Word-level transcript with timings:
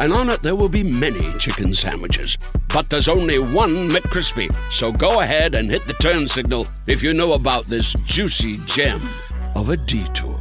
and 0.00 0.12
on 0.12 0.30
it 0.30 0.42
there 0.42 0.56
will 0.56 0.68
be 0.68 0.82
many 0.82 1.32
chicken 1.38 1.74
sandwiches. 1.74 2.36
But 2.72 2.90
there's 2.90 3.08
only 3.08 3.38
one 3.38 3.88
McCrispy. 3.90 4.48
So 4.72 4.90
go 4.90 5.20
ahead 5.20 5.54
and 5.54 5.70
hit 5.70 5.84
the 5.84 5.94
turn 5.94 6.26
signal 6.26 6.66
if 6.86 7.02
you 7.02 7.14
know 7.14 7.34
about 7.34 7.66
this 7.66 7.92
juicy 8.06 8.56
gem 8.66 9.00
of 9.54 9.68
a 9.68 9.76
detour. 9.76 10.38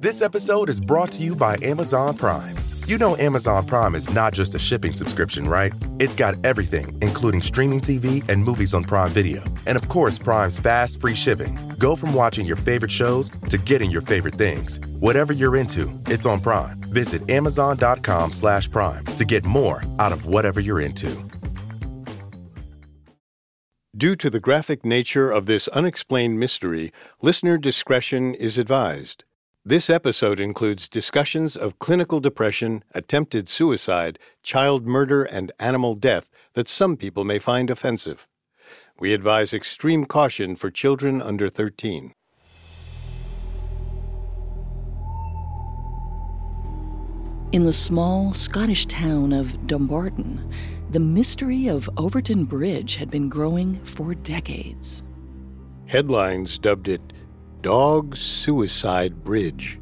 This 0.00 0.22
episode 0.22 0.68
is 0.68 0.80
brought 0.80 1.12
to 1.12 1.22
you 1.22 1.34
by 1.34 1.56
Amazon 1.62 2.16
Prime. 2.16 2.56
You 2.86 2.98
know 2.98 3.16
Amazon 3.16 3.64
Prime 3.64 3.94
is 3.94 4.10
not 4.10 4.34
just 4.34 4.54
a 4.54 4.58
shipping 4.58 4.92
subscription, 4.92 5.48
right? 5.48 5.72
It's 5.98 6.14
got 6.14 6.34
everything, 6.44 6.98
including 7.00 7.40
streaming 7.40 7.80
TV 7.80 8.22
and 8.28 8.44
movies 8.44 8.74
on 8.74 8.84
Prime 8.84 9.10
Video. 9.10 9.42
And 9.64 9.78
of 9.78 9.88
course, 9.88 10.18
Prime's 10.18 10.58
fast, 10.58 11.00
free 11.00 11.14
shipping. 11.14 11.58
Go 11.78 11.96
from 11.96 12.12
watching 12.12 12.44
your 12.44 12.56
favorite 12.56 12.90
shows 12.90 13.30
to 13.48 13.56
getting 13.56 13.90
your 13.90 14.02
favorite 14.02 14.34
things. 14.34 14.80
Whatever 15.00 15.32
you're 15.32 15.56
into, 15.56 15.94
it's 16.08 16.26
on 16.26 16.40
Prime. 16.40 16.78
Visit 16.92 17.30
amazon.com 17.30 18.32
slash 18.32 18.70
prime 18.70 19.06
to 19.16 19.24
get 19.24 19.46
more 19.46 19.82
out 19.98 20.12
of 20.12 20.26
whatever 20.26 20.60
you're 20.60 20.82
into. 20.82 21.16
Due 23.96 24.14
to 24.14 24.28
the 24.28 24.40
graphic 24.40 24.84
nature 24.84 25.30
of 25.30 25.46
this 25.46 25.68
unexplained 25.68 26.38
mystery, 26.38 26.92
listener 27.22 27.56
discretion 27.56 28.34
is 28.34 28.58
advised. 28.58 29.24
This 29.66 29.88
episode 29.88 30.40
includes 30.40 30.88
discussions 30.88 31.56
of 31.56 31.78
clinical 31.78 32.20
depression, 32.20 32.84
attempted 32.94 33.48
suicide, 33.48 34.18
child 34.42 34.86
murder, 34.86 35.24
and 35.24 35.52
animal 35.58 35.94
death 35.94 36.28
that 36.52 36.68
some 36.68 36.98
people 36.98 37.24
may 37.24 37.38
find 37.38 37.70
offensive. 37.70 38.28
We 39.00 39.14
advise 39.14 39.54
extreme 39.54 40.04
caution 40.04 40.54
for 40.54 40.70
children 40.70 41.22
under 41.22 41.48
13. 41.48 42.12
In 47.52 47.64
the 47.64 47.72
small 47.72 48.34
Scottish 48.34 48.84
town 48.84 49.32
of 49.32 49.66
Dumbarton, 49.66 50.46
the 50.90 51.00
mystery 51.00 51.68
of 51.68 51.88
Overtoun 51.96 52.44
Bridge 52.44 52.96
had 52.96 53.10
been 53.10 53.30
growing 53.30 53.82
for 53.82 54.14
decades. 54.14 55.02
Headlines 55.86 56.58
dubbed 56.58 56.88
it 56.88 57.13
Dog 57.64 58.14
Suicide 58.14 59.24
Bridge. 59.24 59.80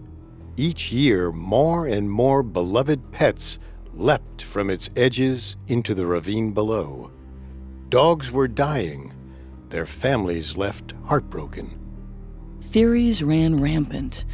Each 0.57 0.93
year, 0.93 1.33
more 1.33 1.89
and 1.89 2.09
more 2.09 2.45
beloved 2.45 3.11
pets 3.11 3.59
leapt 3.93 4.41
from 4.41 4.71
its 4.71 4.89
edges 4.95 5.57
into 5.67 5.93
the 5.93 6.07
ravine 6.07 6.53
below. 6.53 7.11
Dogs 7.89 8.31
were 8.31 8.47
dying, 8.47 9.13
their 9.69 9.85
families 9.85 10.57
left 10.57 10.95
heartbroken. 11.07 11.77
Theories 12.61 13.21
ran 13.21 13.61
rampant. 13.61 14.27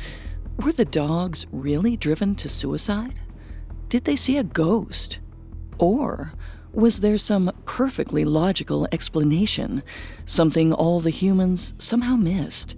Were 0.62 0.72
the 0.72 0.84
dogs 0.84 1.46
really 1.50 1.96
driven 1.96 2.34
to 2.34 2.50
suicide? 2.50 3.18
Did 3.88 4.04
they 4.04 4.16
see 4.16 4.36
a 4.36 4.44
ghost? 4.44 5.20
Or 5.78 6.34
was 6.74 7.00
there 7.00 7.16
some 7.16 7.50
perfectly 7.64 8.26
logical 8.26 8.86
explanation, 8.92 9.82
something 10.26 10.74
all 10.74 11.00
the 11.00 11.08
humans 11.08 11.72
somehow 11.78 12.14
missed? 12.14 12.74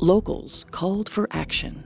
Locals 0.00 0.64
called 0.70 1.08
for 1.08 1.26
action. 1.32 1.84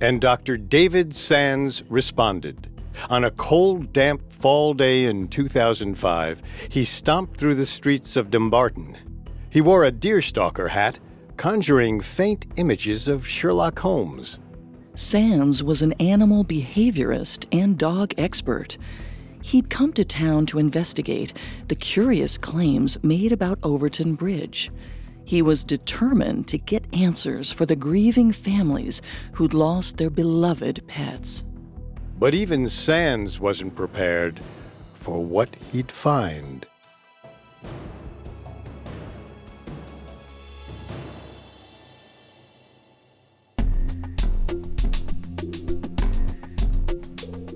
And 0.00 0.20
Dr. 0.20 0.56
David 0.56 1.14
Sands 1.14 1.82
responded. 1.88 2.68
On 3.10 3.24
a 3.24 3.30
cold, 3.30 3.92
damp 3.92 4.32
fall 4.32 4.72
day 4.72 5.04
in 5.04 5.28
2005, 5.28 6.42
he 6.70 6.84
stomped 6.84 7.38
through 7.38 7.54
the 7.54 7.66
streets 7.66 8.16
of 8.16 8.30
Dumbarton. 8.30 8.96
He 9.50 9.60
wore 9.60 9.84
a 9.84 9.92
deerstalker 9.92 10.70
hat, 10.70 10.98
conjuring 11.36 12.00
faint 12.00 12.46
images 12.56 13.06
of 13.06 13.26
Sherlock 13.26 13.78
Holmes. 13.78 14.38
Sands 14.94 15.62
was 15.62 15.82
an 15.82 15.92
animal 15.94 16.42
behaviorist 16.42 17.44
and 17.52 17.76
dog 17.76 18.14
expert. 18.16 18.78
He'd 19.42 19.68
come 19.68 19.92
to 19.92 20.04
town 20.04 20.46
to 20.46 20.58
investigate 20.58 21.34
the 21.68 21.74
curious 21.74 22.38
claims 22.38 22.96
made 23.02 23.30
about 23.30 23.60
Overtoun 23.62 24.14
Bridge. 24.14 24.70
He 25.26 25.42
was 25.42 25.64
determined 25.64 26.46
to 26.46 26.56
get 26.56 26.84
answers 26.92 27.50
for 27.50 27.66
the 27.66 27.74
grieving 27.74 28.30
families 28.30 29.02
who'd 29.32 29.54
lost 29.54 29.96
their 29.96 30.08
beloved 30.08 30.86
pets. 30.86 31.42
But 32.16 32.32
even 32.32 32.68
Sands 32.68 33.40
wasn't 33.40 33.74
prepared 33.74 34.38
for 34.94 35.24
what 35.24 35.48
he'd 35.72 35.90
find. 35.90 36.64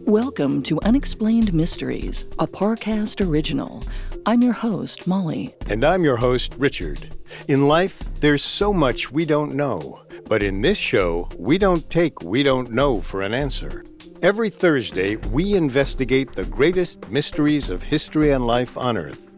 Welcome 0.06 0.64
to 0.64 0.80
Unexplained 0.80 1.54
Mysteries, 1.54 2.25
a 2.41 2.47
Parcast 2.48 3.25
original. 3.25 3.84
I'm 4.26 4.42
your 4.42 4.53
host, 4.53 5.06
Molly. 5.06 5.54
And 5.69 5.84
I'm 5.84 6.04
your 6.04 6.16
host, 6.16 6.54
Richard. 6.58 7.16
In 7.48 7.66
life, 7.66 8.03
there's 8.20 8.42
so 8.42 8.72
much 8.72 9.10
we 9.10 9.25
don't 9.25 9.54
know. 9.54 10.03
But 10.26 10.42
in 10.42 10.60
this 10.60 10.78
show, 10.78 11.28
we 11.38 11.58
don't 11.58 11.88
take 11.91 12.22
we 12.22 12.42
don't 12.42 12.70
know 12.70 13.00
for 13.00 13.22
an 13.22 13.32
answer. 13.32 13.84
Every 14.22 14.50
Thursday, 14.50 15.16
we 15.16 15.54
investigate 15.54 16.32
the 16.32 16.44
greatest 16.44 17.09
mysteries 17.10 17.70
of 17.70 17.82
history 17.82 18.30
and 18.32 18.47
life 18.47 18.76
on 18.76 18.98
Earth. 18.98 19.29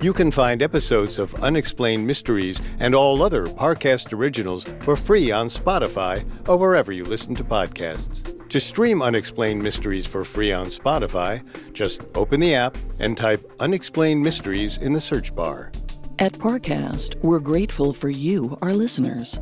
You 0.00 0.12
can 0.12 0.30
find 0.30 0.62
episodes 0.62 1.18
of 1.18 1.34
Unexplained 1.42 2.06
Mysteries 2.06 2.60
and 2.78 2.94
all 2.94 3.22
other 3.22 3.46
Parcast 3.46 4.12
originals 4.12 4.64
for 4.80 4.96
free 4.96 5.30
on 5.30 5.48
Spotify 5.48 6.24
or 6.48 6.56
wherever 6.56 6.92
you 6.92 7.04
listen 7.04 7.34
to 7.36 7.44
podcasts. 7.44 8.30
To 8.48 8.60
stream 8.60 9.02
Unexplained 9.02 9.62
Mysteries 9.62 10.06
for 10.06 10.24
free 10.24 10.52
on 10.52 10.66
Spotify, 10.66 11.42
just 11.72 12.06
open 12.14 12.40
the 12.40 12.54
app 12.54 12.76
and 12.98 13.16
type 13.16 13.50
Unexplained 13.60 14.22
Mysteries 14.22 14.78
in 14.78 14.92
the 14.92 15.00
search 15.00 15.34
bar. 15.34 15.72
At 16.18 16.34
Parcast, 16.34 17.16
we're 17.22 17.40
grateful 17.40 17.92
for 17.92 18.10
you, 18.10 18.56
our 18.62 18.72
listeners. 18.74 19.40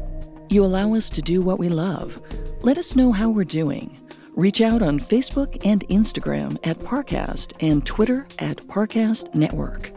You 0.49 0.65
allow 0.65 0.95
us 0.95 1.09
to 1.11 1.23
do 1.23 1.43
what 1.43 1.59
we 1.59 1.69
love. 1.69 2.23
Let 2.63 2.79
us 2.79 2.97
know 2.97 3.13
how 3.13 3.29
we're 3.29 3.45
doing. 3.45 3.99
Reach 4.35 4.63
out 4.63 4.81
on 4.81 4.99
Facebook 4.99 5.61
and 5.67 5.87
Instagram 5.89 6.57
at 6.65 6.79
Parcast 6.79 7.53
and 7.61 7.85
Twitter 7.85 8.27
at 8.39 8.67
Parcast 8.67 9.35
Network. 9.35 9.93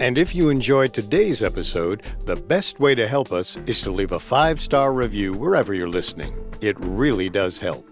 And 0.00 0.16
if 0.16 0.32
you 0.32 0.48
enjoyed 0.48 0.94
today's 0.94 1.42
episode, 1.42 2.04
the 2.24 2.36
best 2.36 2.78
way 2.78 2.94
to 2.94 3.08
help 3.08 3.32
us 3.32 3.56
is 3.66 3.80
to 3.80 3.90
leave 3.90 4.12
a 4.12 4.20
five 4.20 4.60
star 4.60 4.92
review 4.92 5.32
wherever 5.32 5.74
you're 5.74 5.88
listening. 5.88 6.36
It 6.60 6.76
really 6.78 7.28
does 7.28 7.58
help. 7.58 7.84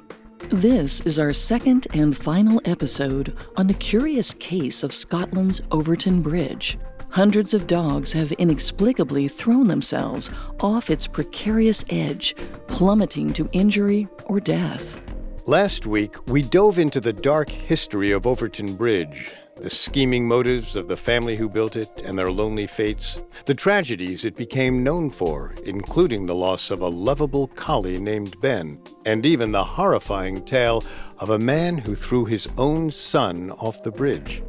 This 0.50 1.00
is 1.00 1.18
our 1.18 1.32
second 1.32 1.88
and 1.94 2.16
final 2.16 2.60
episode 2.64 3.36
on 3.56 3.66
the 3.66 3.74
curious 3.74 4.34
case 4.34 4.84
of 4.84 4.92
Scotland's 4.92 5.60
Overtoun 5.72 6.22
Bridge. 6.22 6.78
Hundreds 7.08 7.54
of 7.54 7.66
dogs 7.66 8.12
have 8.12 8.30
inexplicably 8.32 9.26
thrown 9.26 9.66
themselves 9.66 10.30
off 10.60 10.90
its 10.90 11.08
precarious 11.08 11.84
edge, 11.90 12.36
plummeting 12.68 13.32
to 13.32 13.48
injury 13.50 14.06
or 14.26 14.38
death. 14.38 15.00
Last 15.46 15.86
week, 15.86 16.24
we 16.28 16.42
dove 16.42 16.78
into 16.78 17.00
the 17.00 17.12
dark 17.12 17.48
history 17.48 18.12
of 18.12 18.26
Overtoun 18.26 18.76
Bridge, 18.76 19.32
the 19.56 19.70
scheming 19.70 20.28
motives 20.28 20.76
of 20.76 20.86
the 20.86 20.96
family 20.96 21.34
who 21.34 21.48
built 21.48 21.76
it 21.76 22.02
and 22.04 22.18
their 22.18 22.30
lonely 22.30 22.66
fates, 22.66 23.22
the 23.46 23.54
tragedies 23.54 24.24
it 24.24 24.36
became 24.36 24.84
known 24.84 25.10
for, 25.10 25.54
including 25.64 26.26
the 26.26 26.34
loss 26.34 26.70
of 26.70 26.82
a 26.82 26.88
lovable 26.88 27.48
collie 27.48 27.98
named 27.98 28.38
Ben, 28.40 28.78
and 29.06 29.24
even 29.24 29.52
the 29.52 29.64
horrifying 29.64 30.44
tale 30.44 30.84
of 31.18 31.30
a 31.30 31.38
man 31.38 31.78
who 31.78 31.94
threw 31.94 32.26
his 32.26 32.46
own 32.58 32.90
son 32.90 33.50
off 33.52 33.82
the 33.82 33.90
bridge. 33.90 34.42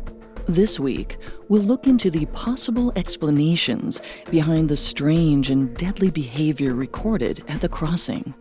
This 0.45 0.79
week, 0.79 1.17
we'll 1.47 1.61
look 1.61 1.87
into 1.87 2.11
the 2.11 2.25
possible 2.27 2.91
explanations 2.97 4.01
behind 4.29 4.67
the 4.67 4.77
strange 4.77 5.49
and 5.49 5.75
deadly 5.75 6.11
behavior 6.11 6.73
recorded 6.73 7.43
at 7.47 7.61
the 7.61 7.69
crossing. 7.69 8.33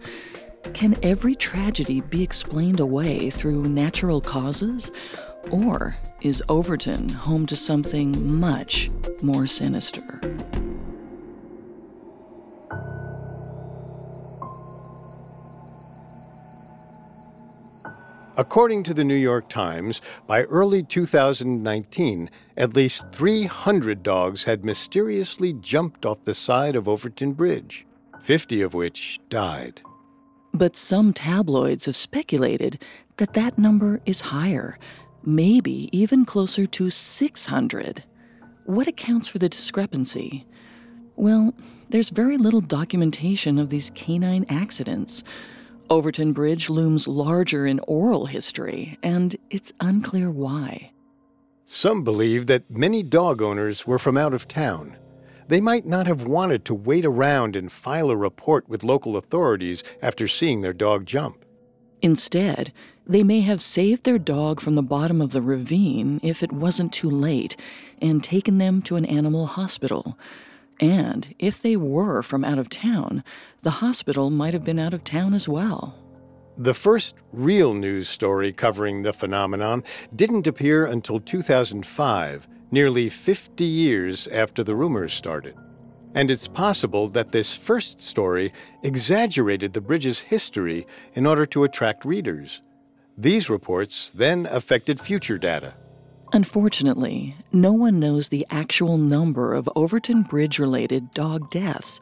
Can 0.73 0.97
every 1.03 1.37
tragedy 1.37 2.01
be 2.01 2.23
explained 2.23 2.81
away 2.81 3.31
through 3.31 3.69
natural 3.69 4.21
causes? 4.21 4.91
Or 5.51 5.97
is 6.21 6.43
Overtoun 6.49 7.09
home 7.09 7.47
to 7.47 7.57
something 7.57 8.39
much 8.41 8.91
more 9.23 9.47
sinister? 9.47 10.21
According 18.39 18.83
to 18.83 18.93
the 18.93 19.05
New 19.05 19.15
York 19.15 19.49
Times, 19.49 20.03
by 20.27 20.43
early 20.43 20.83
2019, 20.83 22.29
at 22.59 22.75
least 22.75 23.07
300 23.13 24.03
dogs 24.03 24.45
had 24.45 24.63
mysteriously 24.63 25.55
jumped 25.55 26.05
off 26.05 26.25
the 26.25 26.35
side 26.35 26.77
of 26.77 26.87
Overtoun 26.87 27.33
Bridge, 27.33 27.87
50 28.21 28.61
of 28.61 28.75
which 28.75 29.19
died. 29.31 29.81
But 30.53 30.77
some 30.77 31.15
tabloids 31.15 31.87
have 31.87 31.97
speculated 31.97 32.83
that 33.17 33.33
that 33.33 33.57
number 33.57 34.03
is 34.05 34.21
higher, 34.21 34.79
maybe 35.27 35.91
even 35.93 36.25
closer 36.25 36.67
to 36.67 36.91
600. 36.91 38.05
What 38.65 38.87
accounts 38.87 39.29
for 39.29 39.39
the 39.39 39.49
discrepancy? 39.49 40.47
Well, 41.17 41.55
there's 41.91 42.11
very 42.11 42.39
little 42.39 42.61
documentation 42.61 43.59
of 43.59 43.71
these 43.71 43.91
canine 43.95 44.47
accidents. 44.49 45.25
Overtoun 45.91 46.33
Bridge 46.33 46.69
looms 46.69 47.07
larger 47.07 47.67
in 47.67 47.81
oral 47.81 48.27
history, 48.27 48.99
and 49.03 49.37
it's 49.51 49.73
unclear 49.81 50.31
why. 50.31 50.91
Some 51.65 52.05
believe 52.05 52.47
that 52.47 52.71
many 52.71 53.03
dog 53.03 53.43
owners 53.43 53.87
were 53.87 53.99
from 53.99 54.17
out 54.17 54.35
of 54.35 54.49
town. 54.49 54.97
They 55.49 55.61
might 55.61 55.87
not 55.87 56.07
have 56.07 56.27
wanted 56.27 56.65
to 56.65 56.75
wait 56.75 57.05
around 57.05 57.55
and 57.55 57.71
file 57.71 58.11
a 58.11 58.17
report 58.17 58.69
with 58.69 58.83
local 58.83 59.17
authorities 59.17 59.83
after 60.03 60.27
seeing 60.27 60.61
their 60.61 60.73
dog 60.73 61.07
jump. 61.07 61.45
Instead, 62.03 62.73
they 63.07 63.23
may 63.23 63.41
have 63.41 63.63
saved 63.63 64.05
their 64.05 64.19
dog 64.19 64.61
from 64.61 64.75
the 64.75 64.83
bottom 64.83 65.21
of 65.21 65.31
the 65.31 65.43
ravine 65.43 66.21
if 66.23 66.43
it 66.43 66.53
wasn't 66.53 66.93
too 66.93 67.11
late 67.11 67.57
and 68.03 68.23
taken 68.23 68.59
them 68.59 68.83
to 68.83 68.97
an 68.97 69.05
animal 69.05 69.47
hospital. 69.47 70.19
And 70.81 71.35
if 71.39 71.63
they 71.63 71.77
were 71.77 72.23
from 72.23 72.45
out 72.45 72.59
of 72.59 72.69
town, 72.69 73.23
the 73.63 73.71
hospital 73.71 74.31
might 74.31 74.53
have 74.53 74.65
been 74.65 74.79
out 74.79 74.93
of 74.93 75.05
town 75.05 75.35
as 75.35 75.49
well. 75.49 75.95
The 76.59 76.75
first 76.75 77.17
real 77.33 77.75
news 77.75 78.09
story 78.09 78.53
covering 78.53 79.03
the 79.03 79.13
phenomenon 79.13 79.85
didn't 80.15 80.47
appear 80.47 80.87
until 80.87 81.21
2005, 81.21 82.49
nearly 82.71 83.09
50 83.09 83.65
years 83.65 84.27
after 84.29 84.65
the 84.65 84.75
rumors 84.75 85.13
started. 85.13 85.55
And 86.15 86.31
it's 86.31 86.49
possible 86.49 87.09
that 87.09 87.33
this 87.33 87.55
first 87.55 88.01
story 88.01 88.53
exaggerated 88.83 89.75
the 89.75 89.83
bridge's 89.83 90.19
history 90.19 90.87
in 91.15 91.27
order 91.27 91.45
to 91.47 91.65
attract 91.65 92.07
readers. 92.07 92.63
These 93.19 93.49
reports 93.49 94.11
then 94.11 94.47
affected 94.51 95.01
future 95.01 95.39
data. 95.39 95.73
Unfortunately, 96.35 97.35
no 97.51 97.73
one 97.73 97.99
knows 97.99 98.29
the 98.29 98.47
actual 98.51 98.99
number 98.99 99.55
of 99.55 99.71
Overtoun 99.75 100.23
Bridge 100.23 100.59
related 100.59 101.15
dog 101.15 101.51
deaths, 101.51 101.99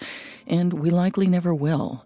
and 0.46 0.72
we 0.72 0.90
likely 0.90 1.28
never 1.28 1.54
will. 1.54 2.04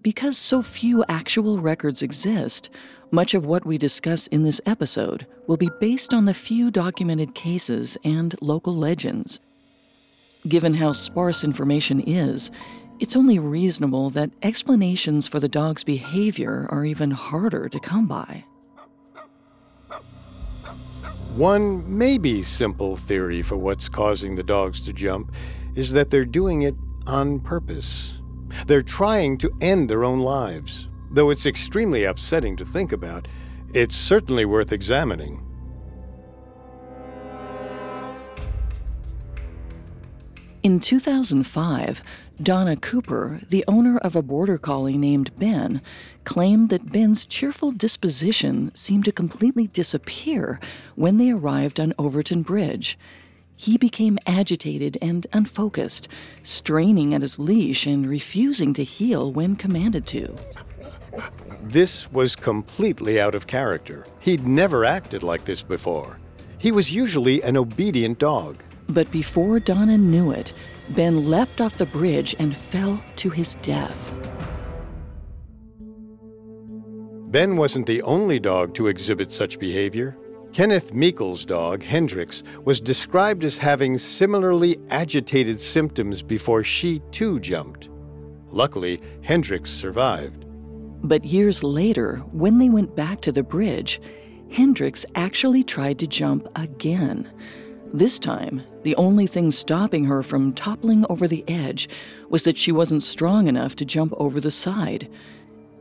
Because 0.00 0.38
so 0.38 0.62
few 0.62 1.04
actual 1.06 1.58
records 1.58 2.00
exist, 2.00 2.70
much 3.10 3.34
of 3.34 3.44
what 3.44 3.66
we 3.66 3.76
discuss 3.76 4.26
in 4.28 4.44
this 4.44 4.60
episode 4.64 5.26
will 5.46 5.58
be 5.58 5.70
based 5.80 6.14
on 6.14 6.24
the 6.24 6.32
few 6.32 6.70
documented 6.70 7.34
cases 7.34 7.98
and 8.04 8.34
local 8.40 8.74
legends. 8.74 9.38
Given 10.48 10.72
how 10.72 10.92
sparse 10.92 11.44
information 11.44 12.00
is, 12.00 12.50
it's 13.00 13.16
only 13.16 13.38
reasonable 13.38 14.10
that 14.10 14.30
explanations 14.42 15.26
for 15.26 15.40
the 15.40 15.48
dog's 15.48 15.82
behavior 15.82 16.68
are 16.70 16.84
even 16.84 17.10
harder 17.10 17.66
to 17.68 17.80
come 17.80 18.06
by. 18.06 18.44
One 21.34 21.98
maybe 21.98 22.42
simple 22.42 22.96
theory 22.96 23.40
for 23.40 23.56
what's 23.56 23.88
causing 23.88 24.36
the 24.36 24.42
dogs 24.42 24.82
to 24.82 24.92
jump 24.92 25.32
is 25.74 25.92
that 25.92 26.10
they're 26.10 26.26
doing 26.26 26.62
it 26.62 26.74
on 27.06 27.40
purpose. 27.40 28.18
They're 28.66 28.82
trying 28.82 29.38
to 29.38 29.50
end 29.62 29.88
their 29.88 30.04
own 30.04 30.20
lives. 30.20 30.88
Though 31.10 31.30
it's 31.30 31.46
extremely 31.46 32.04
upsetting 32.04 32.54
to 32.56 32.66
think 32.66 32.92
about, 32.92 33.28
it's 33.72 33.96
certainly 33.96 34.44
worth 34.44 34.72
examining. 34.72 35.46
In 40.62 40.78
2005, 40.78 42.02
Donna 42.42 42.74
Cooper, 42.74 43.42
the 43.50 43.64
owner 43.68 43.98
of 43.98 44.16
a 44.16 44.22
border 44.22 44.56
collie 44.56 44.96
named 44.96 45.30
Ben, 45.38 45.82
claimed 46.24 46.70
that 46.70 46.90
Ben's 46.90 47.26
cheerful 47.26 47.70
disposition 47.70 48.74
seemed 48.74 49.04
to 49.04 49.12
completely 49.12 49.66
disappear 49.66 50.58
when 50.94 51.18
they 51.18 51.32
arrived 51.32 51.78
on 51.78 51.92
Overtoun 51.98 52.42
Bridge. 52.42 52.98
He 53.58 53.76
became 53.76 54.18
agitated 54.26 54.96
and 55.02 55.26
unfocused, 55.34 56.08
straining 56.42 57.12
at 57.12 57.20
his 57.20 57.38
leash 57.38 57.84
and 57.84 58.06
refusing 58.06 58.72
to 58.72 58.84
heel 58.84 59.30
when 59.30 59.54
commanded 59.54 60.06
to. 60.06 60.34
This 61.60 62.10
was 62.10 62.34
completely 62.34 63.20
out 63.20 63.34
of 63.34 63.46
character. 63.46 64.06
He'd 64.18 64.46
never 64.46 64.86
acted 64.86 65.22
like 65.22 65.44
this 65.44 65.62
before. 65.62 66.18
He 66.56 66.72
was 66.72 66.90
usually 66.90 67.42
an 67.42 67.58
obedient 67.58 68.18
dog. 68.18 68.56
But 68.88 69.10
before 69.10 69.60
Donna 69.60 69.98
knew 69.98 70.30
it, 70.30 70.54
Ben 70.90 71.30
leapt 71.30 71.60
off 71.60 71.78
the 71.78 71.86
bridge 71.86 72.34
and 72.38 72.56
fell 72.56 73.02
to 73.16 73.30
his 73.30 73.54
death. 73.56 74.12
Ben 77.30 77.56
wasn't 77.56 77.86
the 77.86 78.02
only 78.02 78.40
dog 78.40 78.74
to 78.74 78.88
exhibit 78.88 79.30
such 79.30 79.60
behavior. 79.60 80.16
Kenneth 80.52 80.92
Meekel's 80.92 81.44
dog, 81.44 81.80
Hendrix, 81.80 82.42
was 82.64 82.80
described 82.80 83.44
as 83.44 83.56
having 83.56 83.98
similarly 83.98 84.76
agitated 84.90 85.60
symptoms 85.60 86.22
before 86.22 86.64
she 86.64 86.98
too 87.12 87.38
jumped. 87.38 87.88
Luckily, 88.48 89.00
Hendrix 89.22 89.70
survived. 89.70 90.44
But 91.04 91.24
years 91.24 91.62
later, 91.62 92.16
when 92.32 92.58
they 92.58 92.68
went 92.68 92.96
back 92.96 93.20
to 93.20 93.32
the 93.32 93.44
bridge, 93.44 94.00
Hendrix 94.50 95.06
actually 95.14 95.62
tried 95.62 96.00
to 96.00 96.08
jump 96.08 96.48
again. 96.56 97.30
This 97.92 98.20
time, 98.20 98.62
the 98.84 98.94
only 98.94 99.26
thing 99.26 99.50
stopping 99.50 100.04
her 100.04 100.22
from 100.22 100.52
toppling 100.52 101.04
over 101.10 101.26
the 101.26 101.44
edge 101.48 101.88
was 102.28 102.44
that 102.44 102.56
she 102.56 102.70
wasn't 102.70 103.02
strong 103.02 103.48
enough 103.48 103.74
to 103.76 103.84
jump 103.84 104.12
over 104.16 104.40
the 104.40 104.52
side. 104.52 105.08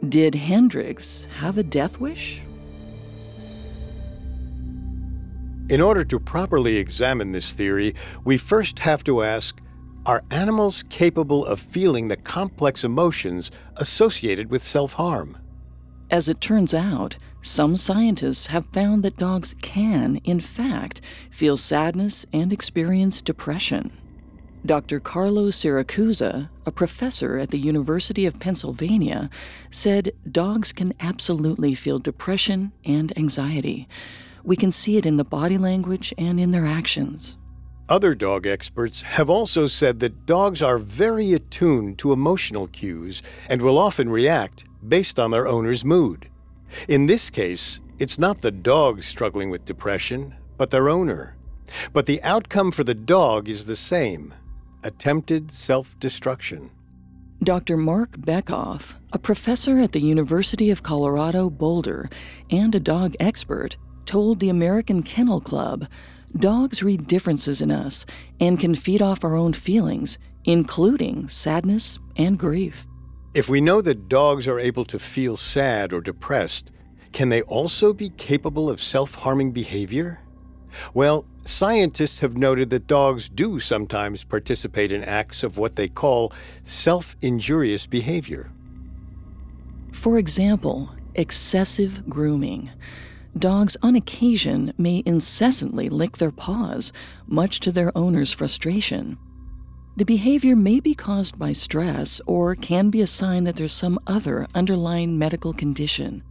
Did 0.07 0.33
Hendrix 0.33 1.27
have 1.37 1.59
a 1.59 1.63
death 1.63 1.99
wish? 1.99 2.41
In 5.69 5.81
order 5.81 6.03
to 6.05 6.19
properly 6.19 6.77
examine 6.77 7.31
this 7.31 7.53
theory, 7.53 7.93
we 8.25 8.39
first 8.39 8.79
have 8.79 9.03
to 9.03 9.21
ask 9.21 9.61
Are 10.07 10.23
animals 10.31 10.83
capable 10.89 11.45
of 11.45 11.59
feeling 11.59 12.07
the 12.07 12.17
complex 12.17 12.83
emotions 12.83 13.51
associated 13.75 14.49
with 14.49 14.63
self 14.63 14.93
harm? 14.93 15.37
As 16.09 16.27
it 16.27 16.41
turns 16.41 16.73
out, 16.73 17.17
some 17.41 17.77
scientists 17.77 18.47
have 18.47 18.65
found 18.73 19.03
that 19.03 19.17
dogs 19.17 19.55
can, 19.61 20.17
in 20.23 20.39
fact, 20.39 21.01
feel 21.29 21.55
sadness 21.55 22.25
and 22.33 22.51
experience 22.51 23.21
depression. 23.21 23.91
Dr. 24.65 24.99
Carlo 24.99 25.49
Siracusa, 25.49 26.49
a 26.65 26.71
professor 26.71 27.37
at 27.37 27.49
the 27.49 27.57
University 27.57 28.25
of 28.25 28.39
Pennsylvania, 28.41 29.29
said 29.71 30.11
dogs 30.29 30.73
can 30.73 30.93
absolutely 30.99 31.73
feel 31.73 31.97
depression 31.97 32.73
and 32.83 33.17
anxiety. 33.17 33.87
We 34.43 34.57
can 34.57 34.71
see 34.73 34.97
it 34.97 35.05
in 35.05 35.15
the 35.15 35.23
body 35.23 35.57
language 35.57 36.13
and 36.17 36.39
in 36.39 36.51
their 36.51 36.65
actions. 36.65 37.37
Other 37.87 38.13
dog 38.13 38.45
experts 38.45 39.01
have 39.01 39.29
also 39.29 39.65
said 39.65 39.99
that 40.01 40.25
dogs 40.25 40.61
are 40.61 40.77
very 40.77 41.33
attuned 41.33 41.97
to 41.99 42.11
emotional 42.11 42.67
cues 42.67 43.23
and 43.49 43.61
will 43.61 43.79
often 43.79 44.09
react 44.09 44.65
based 44.87 45.19
on 45.19 45.31
their 45.31 45.47
owner's 45.47 45.83
mood. 45.83 46.28
In 46.87 47.05
this 47.05 47.29
case, 47.29 47.81
it's 47.99 48.19
not 48.19 48.41
the 48.41 48.51
dog 48.51 49.03
struggling 49.03 49.49
with 49.49 49.65
depression, 49.65 50.35
but 50.57 50.69
their 50.69 50.89
owner. 50.89 51.35
But 51.93 52.05
the 52.05 52.21
outcome 52.23 52.71
for 52.71 52.83
the 52.83 52.95
dog 52.95 53.49
is 53.49 53.65
the 53.65 53.75
same 53.75 54.33
attempted 54.83 55.51
self 55.51 55.99
destruction. 55.99 56.71
Dr. 57.41 57.77
Marc 57.77 58.17
Bekoff, 58.17 58.95
a 59.13 59.19
professor 59.19 59.79
at 59.79 59.93
the 59.93 60.01
University 60.01 60.71
of 60.71 60.83
Colorado 60.83 61.49
Boulder 61.49 62.09
and 62.49 62.75
a 62.75 62.79
dog 62.81 63.15
expert, 63.19 63.77
told 64.05 64.39
the 64.39 64.49
American 64.49 65.03
Kennel 65.03 65.39
Club 65.39 65.87
dogs 66.37 66.83
read 66.83 67.07
differences 67.07 67.61
in 67.61 67.71
us 67.71 68.05
and 68.39 68.59
can 68.59 68.75
feed 68.75 69.01
off 69.01 69.23
our 69.23 69.35
own 69.35 69.53
feelings, 69.53 70.17
including 70.43 71.29
sadness 71.29 71.97
and 72.17 72.37
grief. 72.37 72.85
If 73.31 73.47
we 73.47 73.61
know 73.61 73.79
that 73.81 74.09
dogs 74.09 74.47
are 74.47 74.59
able 74.59 74.85
to 74.85 74.97
feel 74.97 75.37
sad 75.37 75.93
or 75.93 76.01
depressed, 76.01 76.71
can 77.11 77.29
they 77.29 77.43
also 77.43 77.93
be 77.93 78.09
capable 78.09 78.71
of 78.71 78.81
self 78.81 79.13
harming 79.13 79.51
behavior? 79.51 80.21
Well, 80.95 81.25
scientists 81.43 82.19
have 82.19 82.37
noted 82.37 82.71
that 82.71 82.87
dogs 82.87 83.29
do 83.29 83.59
sometimes 83.59 84.23
participate 84.23 84.91
in 84.91 85.03
acts 85.03 85.43
of 85.43 85.59
what 85.59 85.75
they 85.75 85.87
call 85.87 86.33
self 86.63 87.15
injurious 87.21 87.85
behavior. 87.85 88.51
For 89.91 90.17
example, 90.17 90.89
excessive 91.13 92.09
grooming. 92.09 92.71
Dogs, 93.37 93.77
on 93.83 93.95
occasion, 93.95 94.73
may 94.75 95.03
incessantly 95.05 95.87
lick 95.87 96.17
their 96.17 96.31
paws, 96.31 96.91
much 97.27 97.59
to 97.59 97.71
their 97.71 97.95
owner's 97.95 98.33
frustration. 98.33 99.19
The 99.99 100.05
behavior 100.05 100.55
may 100.55 100.79
be 100.79 100.95
caused 100.95 101.37
by 101.37 101.51
stress 101.51 102.21
or 102.25 102.55
can 102.55 102.89
be 102.89 103.01
a 103.01 103.05
sign 103.05 103.43
that 103.43 103.57
there's 103.57 103.73
some 103.73 103.99
other 104.07 104.47
underlying 104.55 105.19
medical 105.19 105.51
condition. 105.51 106.23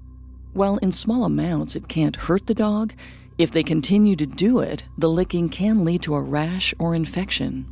While 0.54 0.78
in 0.78 0.90
small 0.90 1.24
amounts 1.24 1.76
it 1.76 1.86
can't 1.86 2.16
hurt 2.16 2.46
the 2.46 2.54
dog, 2.54 2.94
if 3.36 3.52
they 3.52 3.62
continue 3.62 4.16
to 4.16 4.24
do 4.24 4.60
it, 4.60 4.84
the 4.96 5.10
licking 5.10 5.50
can 5.50 5.84
lead 5.84 6.00
to 6.04 6.14
a 6.14 6.22
rash 6.22 6.72
or 6.78 6.94
infection. 6.94 7.66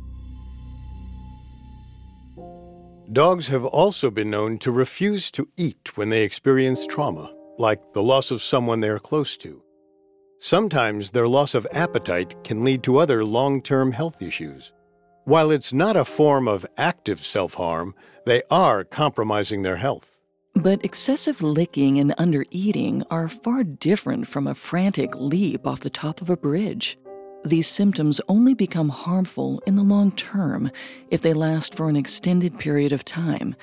Dogs 3.11 3.47
have 3.47 3.65
also 3.65 4.11
been 4.11 4.29
known 4.29 4.59
to 4.59 4.71
refuse 4.71 5.31
to 5.31 5.49
eat 5.57 5.97
when 5.97 6.11
they 6.11 6.21
experience 6.21 6.85
trauma, 6.85 7.33
like 7.57 7.81
the 7.93 8.03
loss 8.03 8.29
of 8.29 8.43
someone 8.43 8.81
they 8.81 8.89
are 8.89 8.99
close 8.99 9.35
to. 9.37 9.63
Sometimes 10.37 11.09
their 11.09 11.27
loss 11.27 11.55
of 11.55 11.65
appetite 11.71 12.35
can 12.43 12.63
lead 12.63 12.83
to 12.83 12.99
other 12.99 13.25
long 13.25 13.63
term 13.63 13.91
health 13.91 14.21
issues. 14.21 14.71
While 15.27 15.51
it's 15.51 15.73
not 15.73 15.97
a 15.97 16.05
form 16.05 16.47
of 16.47 16.65
active 16.77 17.19
self 17.19 17.55
harm, 17.55 17.95
they 18.25 18.43
are 18.49 18.85
compromising 18.85 19.61
their 19.61 19.75
health. 19.75 20.17
But 20.53 20.85
excessive 20.85 21.43
licking 21.43 21.99
and 21.99 22.15
undereating 22.17 23.03
are 23.11 23.27
far 23.27 23.65
different 23.65 24.29
from 24.29 24.47
a 24.47 24.55
frantic 24.55 25.13
leap 25.17 25.67
off 25.67 25.81
the 25.81 25.89
top 25.89 26.21
of 26.21 26.29
a 26.29 26.37
bridge. 26.37 26.97
These 27.43 27.67
symptoms 27.67 28.21
only 28.29 28.53
become 28.53 28.87
harmful 28.87 29.61
in 29.67 29.75
the 29.75 29.83
long 29.83 30.13
term 30.13 30.71
if 31.11 31.23
they 31.23 31.33
last 31.33 31.75
for 31.75 31.89
an 31.89 31.97
extended 31.97 32.57
period 32.57 32.93
of 32.93 33.03
time. 33.03 33.53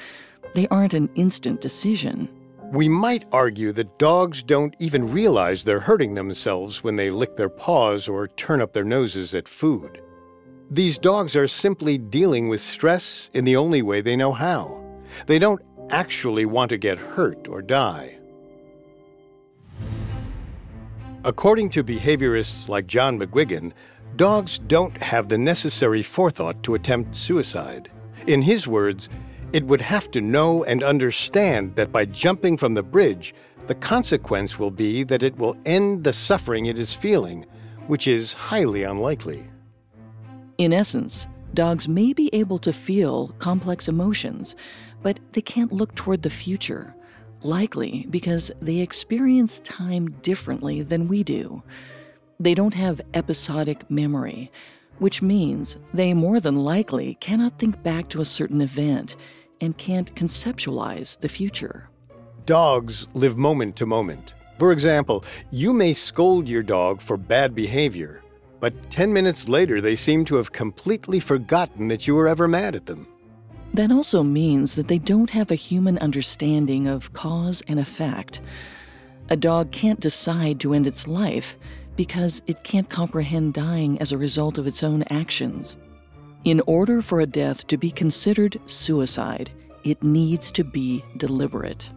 They 0.55 0.69
aren't 0.69 0.93
an 0.93 1.09
instant 1.15 1.63
decision. 1.63 2.29
We 2.73 2.91
might 2.91 3.25
argue 3.33 3.73
that 3.73 3.99
dogs 3.99 4.43
don't 4.43 4.77
even 4.81 5.11
realize 5.11 5.65
they're 5.65 5.81
hurting 5.81 6.13
themselves 6.13 6.85
when 6.85 6.97
they 6.97 7.09
lick 7.09 7.39
their 7.39 7.49
paws 7.49 8.07
or 8.07 8.29
turn 8.29 8.61
up 8.61 8.75
their 8.75 8.85
noses 8.85 9.35
at 9.35 9.49
food. 9.49 10.03
These 10.75 10.99
dogs 10.99 11.37
are 11.37 11.47
simply 11.47 11.99
dealing 11.99 12.49
with 12.49 12.61
stress 12.61 13.31
in 13.33 13.45
the 13.45 13.55
only 13.55 13.81
way 13.81 14.01
they 14.01 14.17
know 14.17 14.33
how. 14.33 14.83
They 15.29 15.39
don't 15.39 15.63
actually 15.91 16.47
want 16.47 16.71
to 16.71 16.77
get 16.77 16.99
hurt 16.99 17.47
or 17.47 17.63
die. 17.63 18.19
According 21.23 21.71
to 21.71 21.85
behaviorists 21.85 22.69
like 22.69 22.89
John 22.89 23.21
McGuigan, 23.21 23.71
dogs 24.17 24.59
don't 24.67 25.01
have 25.01 25.29
the 25.29 25.39
necessary 25.39 26.03
forethought 26.03 26.61
to 26.65 26.75
attempt 26.75 27.15
suicide. 27.15 27.89
In 28.27 28.43
his 28.43 28.67
words, 28.67 29.09
it 29.53 29.65
would 29.67 29.81
have 29.81 30.11
to 30.11 30.21
know 30.21 30.65
and 30.65 30.83
understand 30.83 31.77
that 31.77 31.93
by 31.93 32.05
jumping 32.05 32.57
from 32.57 32.75
the 32.75 32.83
bridge, 32.83 33.33
the 33.69 33.77
consequence 33.77 34.59
will 34.59 34.73
be 34.73 35.05
that 35.05 35.23
it 35.23 35.39
will 35.39 35.57
end 35.67 36.03
the 36.03 36.13
suffering 36.13 36.67
it 36.67 36.81
is 36.81 36.93
feeling, 36.93 37.47
which 37.87 38.09
is 38.09 38.33
highly 38.33 38.83
unlikely. 38.83 39.45
In 40.59 40.73
essence, 40.73 41.27
dogs 41.53 41.89
may 41.89 42.13
be 42.13 42.31
able 42.33 42.59
to 42.61 42.73
feel 42.73 43.29
complex 43.39 43.89
emotions, 43.89 44.55
but 45.03 45.19
they 45.33 45.41
can't 45.41 45.73
look 45.73 45.95
toward 45.95 46.23
the 46.23 46.31
future 46.31 46.95
likely 47.43 48.07
because 48.11 48.51
they 48.63 48.79
experience 48.79 49.61
time 49.61 50.11
differently 50.23 50.83
than 50.83 51.09
we 51.09 51.23
do. 51.23 51.63
They 52.41 52.55
don't 52.55 52.75
have 52.75 53.01
episodic 53.13 53.89
memory, 53.91 54.51
which 54.99 55.23
means 55.23 55.77
they 55.93 56.15
more 56.15 56.41
than 56.41 56.57
likely 56.57 57.17
cannot 57.17 57.59
think 57.59 57.83
back 57.83 58.09
to 58.11 58.21
a 58.21 58.25
certain 58.25 58.61
event 58.61 59.17
and 59.61 59.77
can't 59.77 60.15
conceptualize 60.15 61.21
the 61.21 61.29
future. 61.29 61.89
Dogs 62.47 63.07
live 63.15 63.37
moment 63.37 63.77
to 63.77 63.87
moment. 63.87 64.35
For 64.59 64.73
example, 64.73 65.25
you 65.51 65.73
may 65.73 65.93
scold 65.93 66.49
your 66.49 66.63
dog 66.63 67.01
for 67.01 67.17
bad 67.17 67.55
behavior, 67.55 68.23
but 68.65 68.91
10 68.91 69.13
minutes 69.13 69.47
later 69.47 69.83
they 69.83 69.95
seem 69.95 70.25
to 70.25 70.37
have 70.37 70.53
completely 70.53 71.21
forgotten 71.21 71.89
that 71.89 72.07
you 72.07 72.15
were 72.15 72.27
ever 72.27 72.49
mad 72.49 72.75
at 72.75 72.87
them. 72.87 73.07
That 73.75 73.93
also 73.93 74.23
means 74.23 74.75
that 74.77 74.89
they 74.89 74.97
don't 74.97 75.29
have 75.29 75.51
a 75.51 75.55
human 75.55 75.99
understanding 75.99 76.87
of 76.87 77.13
cause 77.13 77.63
and 77.69 77.79
effect. 77.79 78.41
A 79.29 79.37
dog 79.37 79.71
can't 79.71 80.01
decide 80.01 80.61
to 80.61 80.73
end 80.73 80.87
its 80.87 81.07
life 81.07 81.59
because 81.95 82.41
it 82.47 82.65
can't 82.65 82.89
comprehend 82.89 83.53
dying 83.53 84.01
as 84.01 84.13
a 84.13 84.17
result 84.17 84.57
of 84.57 84.67
its 84.67 84.83
own 84.83 85.03
actions. 85.11 85.77
In 86.45 86.63
order 86.67 87.03
for 87.03 87.21
a 87.21 87.27
death 87.27 87.67
to 87.67 87.77
be 87.77 87.91
considered 87.91 88.59
suicide, 88.65 89.51
it 89.83 90.03
needs 90.03 90.51
to 90.53 90.65
be 90.65 91.05
deliberate. 91.19 91.91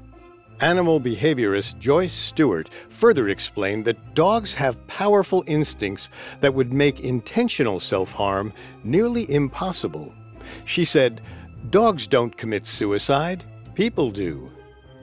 Animal 0.61 0.99
behaviorist 0.99 1.77
Joyce 1.77 2.13
Stewart 2.13 2.69
further 2.89 3.29
explained 3.29 3.85
that 3.85 4.15
dogs 4.15 4.55
have 4.55 4.85
powerful 4.87 5.43
instincts 5.45 6.09
that 6.41 6.53
would 6.53 6.73
make 6.73 7.01
intentional 7.01 7.79
self 7.79 8.11
harm 8.11 8.51
nearly 8.83 9.31
impossible. 9.31 10.15
She 10.65 10.83
said, 10.83 11.21
Dogs 11.69 12.07
don't 12.07 12.35
commit 12.35 12.65
suicide, 12.65 13.43
people 13.75 14.09
do. 14.09 14.51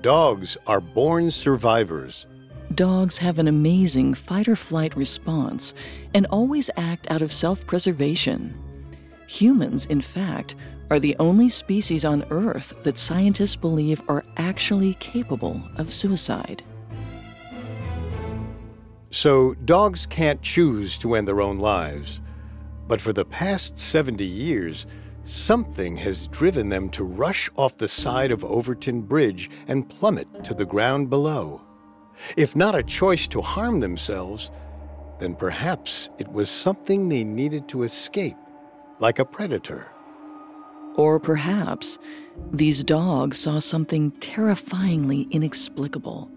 Dogs 0.03 0.57
are 0.67 0.81
born 0.81 1.31
survivors. 1.31 2.27
Dogs 2.75 3.17
have 3.19 3.39
an 3.39 3.47
amazing 3.47 4.15
fight 4.15 4.49
or 4.49 4.57
flight 4.57 4.97
response 4.97 5.73
and 6.15 6.27
always 6.27 6.69
act 6.77 7.09
out 7.11 7.23
of 7.23 7.31
self 7.31 7.65
preservation. 7.65 8.59
Humans, 9.29 9.87
in 9.87 10.01
fact, 10.01 10.57
are 10.95 11.01
the 11.01 11.17
only 11.19 11.49
species 11.49 12.05
on 12.05 12.25
Earth 12.31 12.73
that 12.85 12.97
scientists 12.97 13.57
believe 13.57 14.01
are 14.07 14.25
actually 14.37 14.95
capable 14.95 15.61
of 15.75 15.93
suicide. 15.93 16.63
So, 19.11 19.55
dogs 19.65 20.07
can't 20.07 20.41
choose 20.41 20.97
to 20.99 21.17
end 21.17 21.27
their 21.27 21.41
own 21.41 21.59
lives. 21.59 22.23
But 22.87 23.01
for 23.01 23.13
the 23.13 23.25
past 23.25 23.77
70 23.77 24.25
years, 24.25 24.87
Something 25.27 25.97
has 25.97 26.27
driven 26.29 26.69
them 26.69 26.91
to 26.91 27.03
rush 27.03 27.49
off 27.57 27.79
the 27.79 27.89
side 27.89 28.31
of 28.31 28.45
Overtoun 28.45 29.01
Bridge 29.01 29.51
and 29.67 29.89
plummet 29.89 30.45
to 30.45 30.53
the 30.53 30.67
ground 30.67 31.09
below. 31.09 31.63
If 32.37 32.55
not 32.55 32.75
a 32.75 32.83
choice 32.83 33.27
to 33.29 33.41
harm 33.41 33.81
themselves, 33.81 34.51
then 35.19 35.35
perhaps 35.35 36.11
it 36.19 36.31
was 36.31 36.51
something 36.51 37.09
they 37.09 37.25
needed 37.25 37.69
to 37.69 37.85
escape, 37.85 38.37
like 38.99 39.19
a 39.19 39.25
predator. 39.25 39.94
Or 40.95 41.19
perhaps 41.19 41.99
these 42.53 42.85
dogs 42.85 43.39
saw 43.39 43.59
something 43.59 44.11
terrifyingly 44.13 45.23
inexplicable, 45.31 46.31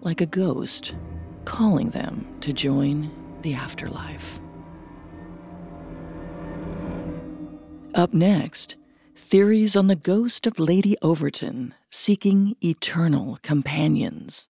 like 0.00 0.20
a 0.20 0.26
ghost 0.26 0.94
calling 1.44 1.90
them 1.90 2.26
to 2.40 2.52
join 2.52 3.10
the 3.42 3.54
afterlife. 3.54 4.40
Up 7.94 8.14
next, 8.14 8.76
theories 9.16 9.76
on 9.76 9.88
the 9.88 9.96
ghost 9.96 10.46
of 10.46 10.58
Lady 10.58 10.96
Overtoun 11.02 11.74
seeking 11.90 12.56
eternal 12.64 13.38
companions. 13.42 14.48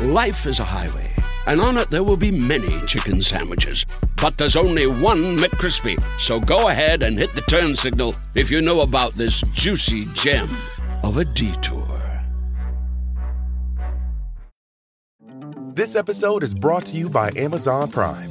Life 0.00 0.46
is 0.46 0.60
a 0.60 0.64
highway, 0.64 1.12
and 1.46 1.60
on 1.60 1.76
it 1.76 1.90
there 1.90 2.04
will 2.04 2.16
be 2.16 2.32
many 2.32 2.80
chicken 2.86 3.22
sandwiches. 3.22 3.86
But 4.20 4.36
there's 4.38 4.56
only 4.56 4.86
one 4.86 5.36
McCrispy. 5.36 6.02
So 6.18 6.40
go 6.40 6.68
ahead 6.68 7.02
and 7.02 7.18
hit 7.18 7.32
the 7.34 7.42
turn 7.42 7.76
signal 7.76 8.14
if 8.34 8.50
you 8.50 8.60
know 8.60 8.80
about 8.80 9.12
this 9.14 9.42
juicy 9.52 10.06
gem 10.14 10.48
of 11.02 11.16
a 11.16 11.24
detour. 11.24 11.86
This 15.74 15.96
episode 15.96 16.42
is 16.42 16.52
brought 16.52 16.84
to 16.86 16.96
you 16.96 17.08
by 17.08 17.30
Amazon 17.36 17.90
Prime. 17.90 18.30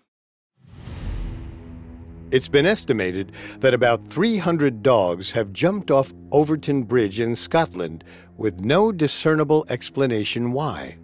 It's 2.31 2.47
been 2.47 2.65
estimated 2.65 3.33
that 3.59 3.73
about 3.73 4.07
300 4.07 4.81
dogs 4.81 5.31
have 5.31 5.51
jumped 5.51 5.91
off 5.91 6.13
Overtoun 6.31 6.83
Bridge 6.83 7.19
in 7.19 7.35
Scotland 7.35 8.05
with 8.37 8.61
no 8.61 8.93
discernible 8.93 9.65
explanation 9.67 10.53
why. 10.53 10.97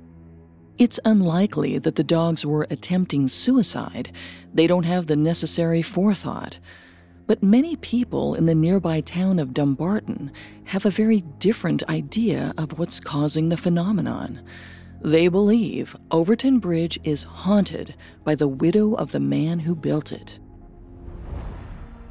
It's 0.78 1.02
unlikely 1.04 1.80
that 1.80 1.96
the 1.96 2.04
dogs 2.04 2.46
were 2.46 2.66
attempting 2.70 3.28
suicide. 3.28 4.14
They 4.54 4.68
don't 4.68 4.86
have 4.86 5.08
the 5.08 5.18
necessary 5.18 5.82
forethought. 5.82 6.60
But 7.26 7.44
many 7.44 7.76
people 7.76 8.34
in 8.34 8.46
the 8.46 8.56
nearby 8.56 9.02
town 9.02 9.38
of 9.38 9.54
Dumbarton 9.54 10.32
have 10.64 10.86
a 10.86 10.90
very 10.90 11.26
different 11.40 11.84
idea 11.90 12.54
of 12.58 12.80
what's 12.80 13.02
causing 13.02 13.50
the 13.50 13.58
phenomenon. 13.58 14.42
They 15.02 15.28
believe 15.28 15.94
Overtoun 16.10 16.60
Bridge 16.60 16.98
is 17.04 17.24
haunted 17.24 17.96
by 18.24 18.36
the 18.36 18.48
widow 18.48 18.94
of 18.94 19.12
the 19.12 19.20
man 19.20 19.60
who 19.60 19.76
built 19.76 20.14
it. 20.14 20.40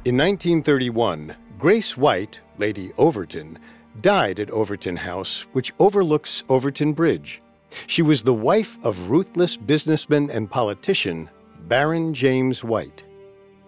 In 0.07 0.15
1931, 0.15 1.35
Grace 1.59 1.97
White, 1.97 2.39
Lady 2.57 2.93
Overtoun, 2.97 3.57
died 3.99 4.39
at 4.39 4.49
Overtoun 4.51 4.95
House, 4.95 5.41
which 5.51 5.73
overlooks 5.79 6.45
Overtoun 6.47 6.93
Bridge. 6.93 7.41
She 7.87 8.01
was 8.01 8.23
the 8.23 8.33
wife 8.33 8.77
of 8.85 9.09
ruthless 9.09 9.57
businessman 9.57 10.29
and 10.29 10.49
politician 10.49 11.29
Baron 11.67 12.13
James 12.13 12.63
White. 12.63 13.03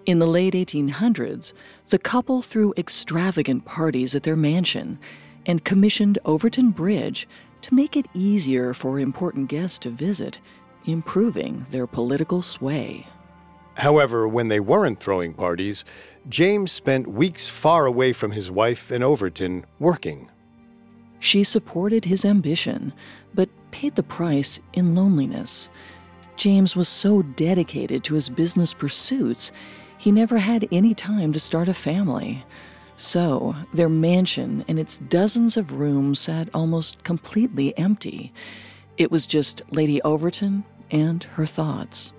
In 0.05 0.19
the 0.19 0.27
late 0.27 0.53
1800s, 0.53 1.51
the 1.89 1.99
couple 1.99 2.41
threw 2.41 2.73
extravagant 2.77 3.65
parties 3.65 4.15
at 4.15 4.23
their 4.23 4.37
mansion 4.37 4.97
and 5.45 5.65
commissioned 5.65 6.19
Overtoun 6.25 6.71
Bridge 6.71 7.27
to 7.63 7.75
make 7.75 7.97
it 7.97 8.05
easier 8.13 8.73
for 8.73 8.97
important 8.97 9.49
guests 9.49 9.79
to 9.79 9.89
visit, 9.89 10.39
improving 10.85 11.65
their 11.71 11.85
political 11.85 12.41
sway. 12.41 13.05
However, 13.75 14.27
when 14.27 14.49
they 14.49 14.59
weren't 14.59 14.99
throwing 14.99 15.33
parties, 15.33 15.85
James 16.27 16.71
spent 16.71 17.07
weeks 17.07 17.47
far 17.47 17.85
away 17.85 18.13
from 18.13 18.31
his 18.31 18.51
wife 18.51 18.91
and 18.91 19.03
Overtoun 19.03 19.65
working. 19.79 20.29
She 21.19 21.43
supported 21.43 22.05
his 22.05 22.25
ambition, 22.25 22.93
but 23.33 23.49
paid 23.71 23.95
the 23.95 24.03
price 24.03 24.59
in 24.73 24.95
loneliness. 24.95 25.69
James 26.35 26.75
was 26.75 26.87
so 26.87 27.21
dedicated 27.21 28.03
to 28.05 28.13
his 28.13 28.29
business 28.29 28.73
pursuits, 28.73 29.51
he 29.99 30.11
never 30.11 30.37
had 30.37 30.65
any 30.71 30.93
time 30.93 31.33
to 31.33 31.39
start 31.39 31.67
a 31.67 31.73
family. 31.73 32.45
So, 32.95 33.53
their 33.73 33.89
mansion 33.89 34.63
and 34.69 34.79
its 34.79 34.97
dozens 34.97 35.57
of 35.57 35.73
rooms 35.73 36.19
sat 36.19 36.49
almost 36.53 37.03
completely 37.03 37.77
empty. 37.77 38.33
It 38.97 39.11
was 39.11 39.25
just 39.25 39.61
Lady 39.71 40.01
Overtoun 40.03 40.63
and 40.89 41.23
her 41.25 41.45
thoughts. 41.45 42.13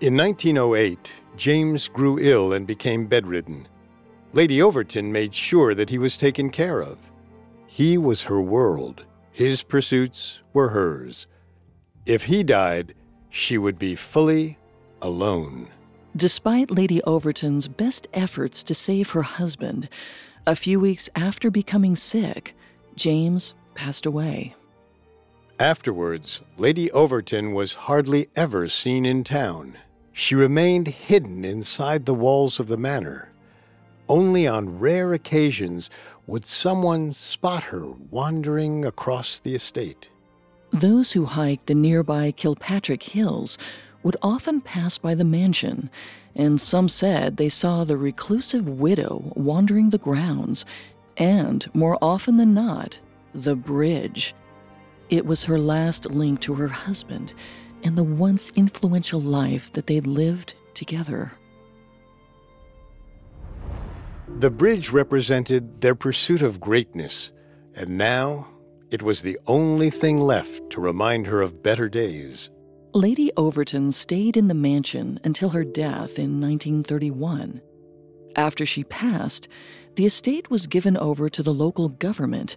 In 0.00 0.16
1908, 0.16 1.10
James 1.36 1.88
grew 1.88 2.20
ill 2.20 2.52
and 2.52 2.68
became 2.68 3.06
bedridden. 3.06 3.66
Lady 4.32 4.62
Overtoun 4.62 5.10
made 5.10 5.34
sure 5.34 5.74
that 5.74 5.90
he 5.90 5.98
was 5.98 6.16
taken 6.16 6.50
care 6.50 6.80
of. 6.80 6.98
He 7.66 7.98
was 7.98 8.22
her 8.22 8.40
world. 8.40 9.04
His 9.32 9.64
pursuits 9.64 10.40
were 10.52 10.68
hers. 10.68 11.26
If 12.06 12.24
he 12.24 12.44
died, 12.44 12.94
she 13.28 13.58
would 13.58 13.76
be 13.76 13.96
fully 13.96 14.56
alone. 15.02 15.66
Despite 16.14 16.70
Lady 16.70 17.02
Overtoun's 17.04 17.66
best 17.66 18.06
efforts 18.14 18.62
to 18.64 18.74
save 18.74 19.10
her 19.10 19.22
husband, 19.22 19.88
a 20.46 20.54
few 20.54 20.78
weeks 20.78 21.10
after 21.16 21.50
becoming 21.50 21.96
sick, 21.96 22.54
James 22.94 23.52
passed 23.74 24.06
away. 24.06 24.54
Afterwards, 25.58 26.40
Lady 26.56 26.88
Overtoun 26.92 27.52
was 27.52 27.74
hardly 27.74 28.28
ever 28.36 28.68
seen 28.68 29.04
in 29.04 29.24
town. 29.24 29.76
She 30.18 30.34
remained 30.34 30.88
hidden 30.88 31.44
inside 31.44 32.04
the 32.04 32.12
walls 32.12 32.58
of 32.58 32.66
the 32.66 32.76
manor. 32.76 33.30
Only 34.08 34.48
on 34.48 34.80
rare 34.80 35.14
occasions 35.14 35.88
would 36.26 36.44
someone 36.44 37.12
spot 37.12 37.62
her 37.62 37.86
wandering 38.10 38.84
across 38.84 39.38
the 39.38 39.54
estate. 39.54 40.10
Those 40.72 41.12
who 41.12 41.24
hiked 41.24 41.68
the 41.68 41.76
nearby 41.76 42.32
Kilpatrick 42.32 43.04
Hills 43.04 43.58
would 44.02 44.16
often 44.20 44.60
pass 44.60 44.98
by 44.98 45.14
the 45.14 45.22
mansion, 45.22 45.88
and 46.34 46.60
some 46.60 46.88
said 46.88 47.36
they 47.36 47.48
saw 47.48 47.84
the 47.84 47.96
reclusive 47.96 48.68
widow 48.68 49.32
wandering 49.36 49.90
the 49.90 49.98
grounds, 49.98 50.64
and, 51.16 51.64
more 51.74 51.96
often 52.02 52.38
than 52.38 52.52
not, 52.52 52.98
the 53.36 53.54
bridge. 53.54 54.34
It 55.10 55.24
was 55.24 55.44
her 55.44 55.60
last 55.60 56.06
link 56.06 56.40
to 56.40 56.54
her 56.54 56.68
husband, 56.68 57.34
and 57.82 57.96
the 57.96 58.04
once 58.04 58.50
influential 58.56 59.20
life 59.20 59.72
that 59.72 59.86
they'd 59.86 60.06
lived 60.06 60.54
together. 60.74 61.32
The 64.38 64.50
bridge 64.50 64.90
represented 64.90 65.80
their 65.80 65.94
pursuit 65.94 66.42
of 66.42 66.60
greatness, 66.60 67.32
and 67.74 67.98
now 67.98 68.48
it 68.90 69.02
was 69.02 69.22
the 69.22 69.38
only 69.46 69.90
thing 69.90 70.20
left 70.20 70.70
to 70.70 70.80
remind 70.80 71.26
her 71.26 71.42
of 71.42 71.62
better 71.62 71.88
days. 71.88 72.50
Lady 72.94 73.30
Overtoun 73.36 73.92
stayed 73.92 74.36
in 74.36 74.48
the 74.48 74.54
mansion 74.54 75.20
until 75.24 75.50
her 75.50 75.64
death 75.64 76.18
in 76.18 76.40
1931. 76.40 77.60
After 78.36 78.64
she 78.64 78.84
passed, 78.84 79.48
the 79.96 80.06
estate 80.06 80.48
was 80.50 80.66
given 80.66 80.96
over 80.96 81.28
to 81.28 81.42
the 81.42 81.52
local 81.52 81.88
government, 81.88 82.56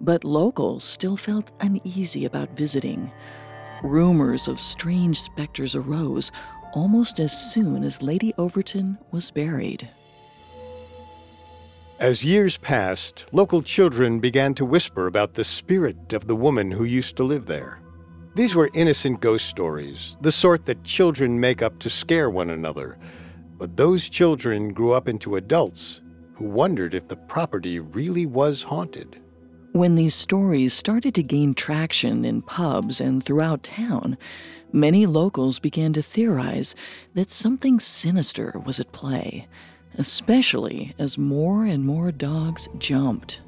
but 0.00 0.24
locals 0.24 0.84
still 0.84 1.16
felt 1.16 1.50
uneasy 1.60 2.24
about 2.24 2.56
visiting. 2.56 3.10
Rumors 3.82 4.46
of 4.46 4.60
strange 4.60 5.20
specters 5.20 5.74
arose 5.74 6.30
almost 6.72 7.18
as 7.18 7.32
soon 7.52 7.82
as 7.82 8.00
Lady 8.00 8.32
Overtoun 8.38 8.96
was 9.10 9.30
buried. 9.30 9.88
As 11.98 12.24
years 12.24 12.58
passed, 12.58 13.26
local 13.32 13.62
children 13.62 14.20
began 14.20 14.54
to 14.54 14.64
whisper 14.64 15.06
about 15.06 15.34
the 15.34 15.44
spirit 15.44 16.12
of 16.12 16.26
the 16.26 16.36
woman 16.36 16.70
who 16.70 16.84
used 16.84 17.16
to 17.16 17.24
live 17.24 17.46
there. 17.46 17.80
These 18.34 18.54
were 18.54 18.70
innocent 18.74 19.20
ghost 19.20 19.46
stories, 19.46 20.16
the 20.20 20.32
sort 20.32 20.64
that 20.66 20.84
children 20.84 21.38
make 21.38 21.60
up 21.60 21.78
to 21.80 21.90
scare 21.90 22.30
one 22.30 22.50
another. 22.50 22.98
But 23.58 23.76
those 23.76 24.08
children 24.08 24.72
grew 24.72 24.92
up 24.92 25.08
into 25.08 25.36
adults 25.36 26.00
who 26.34 26.46
wondered 26.46 26.94
if 26.94 27.08
the 27.08 27.16
property 27.16 27.78
really 27.78 28.26
was 28.26 28.62
haunted. 28.62 29.21
When 29.72 29.94
these 29.94 30.14
stories 30.14 30.74
started 30.74 31.14
to 31.14 31.22
gain 31.22 31.54
traction 31.54 32.26
in 32.26 32.42
pubs 32.42 33.00
and 33.00 33.24
throughout 33.24 33.62
town, 33.62 34.18
many 34.70 35.06
locals 35.06 35.58
began 35.58 35.94
to 35.94 36.02
theorize 36.02 36.74
that 37.14 37.32
something 37.32 37.80
sinister 37.80 38.60
was 38.66 38.78
at 38.78 38.92
play, 38.92 39.48
especially 39.96 40.94
as 40.98 41.16
more 41.16 41.64
and 41.64 41.86
more 41.86 42.12
dogs 42.12 42.68
jumped. 42.76 43.40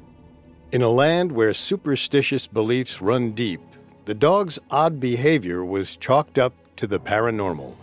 In 0.71 0.81
a 0.81 0.89
land 0.89 1.31
where 1.31 1.53
superstitious 1.53 2.47
beliefs 2.47 3.03
run 3.03 3.33
deep, 3.33 3.61
the 4.05 4.15
dog's 4.15 4.57
odd 4.71 4.99
behavior 4.99 5.63
was 5.63 5.95
chalked 5.95 6.39
up 6.39 6.53
to 6.77 6.87
the 6.87 6.99
paranormal. 6.99 7.75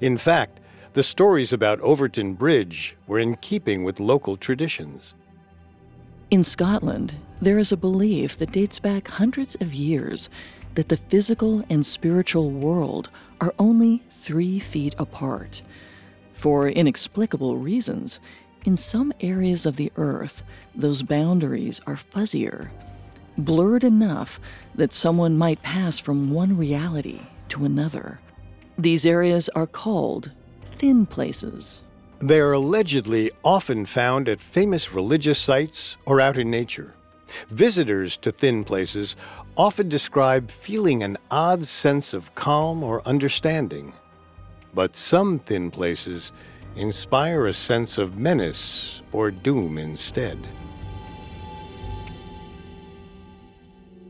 In 0.00 0.16
fact, 0.18 0.60
the 0.92 1.02
stories 1.02 1.52
about 1.52 1.80
Overtoun 1.80 2.34
Bridge 2.34 2.96
were 3.08 3.18
in 3.18 3.34
keeping 3.38 3.82
with 3.82 3.98
local 3.98 4.36
traditions. 4.36 5.14
In 6.30 6.44
Scotland, 6.44 7.14
there 7.40 7.58
is 7.58 7.72
a 7.72 7.76
belief 7.76 8.36
that 8.38 8.52
dates 8.52 8.78
back 8.78 9.08
hundreds 9.08 9.54
of 9.56 9.74
years 9.74 10.28
that 10.74 10.88
the 10.88 10.96
physical 10.96 11.64
and 11.70 11.84
spiritual 11.84 12.50
world 12.50 13.10
are 13.40 13.54
only 13.58 14.02
three 14.10 14.58
feet 14.58 14.94
apart. 14.98 15.62
For 16.34 16.68
inexplicable 16.68 17.56
reasons, 17.56 18.20
in 18.64 18.76
some 18.76 19.12
areas 19.20 19.66
of 19.66 19.76
the 19.76 19.92
earth, 19.96 20.42
those 20.74 21.02
boundaries 21.02 21.80
are 21.86 21.96
fuzzier, 21.96 22.70
blurred 23.36 23.84
enough 23.84 24.40
that 24.74 24.92
someone 24.92 25.38
might 25.38 25.62
pass 25.62 25.98
from 25.98 26.30
one 26.30 26.56
reality 26.56 27.20
to 27.48 27.64
another. 27.64 28.20
These 28.76 29.06
areas 29.06 29.48
are 29.50 29.66
called 29.66 30.30
thin 30.76 31.06
places. 31.06 31.82
They 32.20 32.40
are 32.40 32.52
allegedly 32.52 33.30
often 33.44 33.86
found 33.86 34.28
at 34.28 34.40
famous 34.40 34.92
religious 34.92 35.38
sites 35.38 35.96
or 36.04 36.20
out 36.20 36.36
in 36.36 36.50
nature. 36.50 36.94
Visitors 37.50 38.16
to 38.18 38.32
thin 38.32 38.64
places 38.64 39.16
often 39.56 39.88
describe 39.88 40.50
feeling 40.50 41.02
an 41.02 41.16
odd 41.30 41.64
sense 41.64 42.14
of 42.14 42.34
calm 42.34 42.82
or 42.82 43.06
understanding. 43.06 43.92
But 44.74 44.96
some 44.96 45.38
thin 45.38 45.70
places 45.70 46.32
inspire 46.76 47.46
a 47.46 47.52
sense 47.52 47.98
of 47.98 48.18
menace 48.18 49.02
or 49.12 49.30
doom 49.30 49.78
instead. 49.78 50.38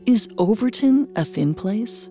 Is 0.05 0.27
Overtoun 0.37 1.07
a 1.15 1.25
thin 1.25 1.53
place? 1.53 2.09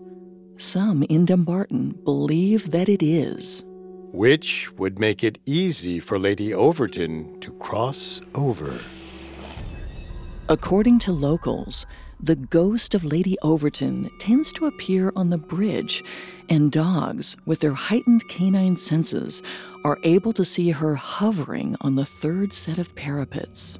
Some 0.56 1.02
in 1.04 1.24
Dumbarton 1.24 1.92
believe 2.04 2.70
that 2.72 2.88
it 2.88 3.02
is 3.02 3.64
which 4.12 4.72
would 4.78 4.98
make 4.98 5.22
it 5.22 5.38
easy 5.46 6.00
for 6.00 6.18
Lady 6.18 6.54
Overtoun 6.54 7.40
to 7.40 7.52
cross 7.52 8.20
over. 8.34 8.78
According 10.50 11.00
to 11.00 11.12
locals, 11.12 11.84
the 12.18 12.34
ghost 12.34 12.94
of 12.94 13.04
Lady 13.04 13.36
Overtoun 13.44 14.08
tends 14.18 14.50
to 14.52 14.64
appear 14.64 15.12
on 15.14 15.28
the 15.28 15.36
bridge, 15.36 16.02
and 16.48 16.72
dogs, 16.72 17.36
with 17.44 17.60
their 17.60 17.74
heightened 17.74 18.26
canine 18.28 18.78
senses, 18.78 19.42
are 19.84 19.98
able 20.04 20.32
to 20.32 20.46
see 20.46 20.70
her 20.70 20.94
hovering 20.94 21.76
on 21.82 21.96
the 21.96 22.06
third 22.06 22.54
set 22.54 22.78
of 22.78 22.96
parapets. 22.96 23.78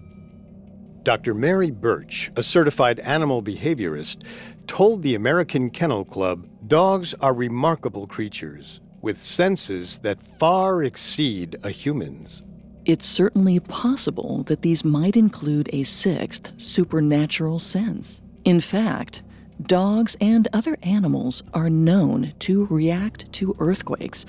Dr. 1.04 1.32
Mary 1.32 1.70
Birch, 1.70 2.30
a 2.36 2.42
certified 2.42 3.00
animal 3.00 3.42
behaviorist, 3.42 4.24
told 4.66 5.02
the 5.02 5.14
American 5.14 5.70
Kennel 5.70 6.04
Club 6.04 6.46
dogs 6.66 7.14
are 7.22 7.32
remarkable 7.32 8.06
creatures 8.06 8.82
with 9.00 9.16
senses 9.16 10.00
that 10.00 10.38
far 10.38 10.82
exceed 10.82 11.56
a 11.62 11.70
human's. 11.70 12.42
It's 12.88 13.04
certainly 13.04 13.60
possible 13.60 14.44
that 14.44 14.62
these 14.62 14.82
might 14.82 15.14
include 15.14 15.68
a 15.74 15.82
sixth 15.82 16.52
supernatural 16.56 17.58
sense. 17.58 18.22
In 18.46 18.62
fact, 18.62 19.20
dogs 19.60 20.16
and 20.22 20.48
other 20.54 20.78
animals 20.82 21.42
are 21.52 21.68
known 21.68 22.32
to 22.38 22.64
react 22.70 23.30
to 23.34 23.54
earthquakes 23.58 24.24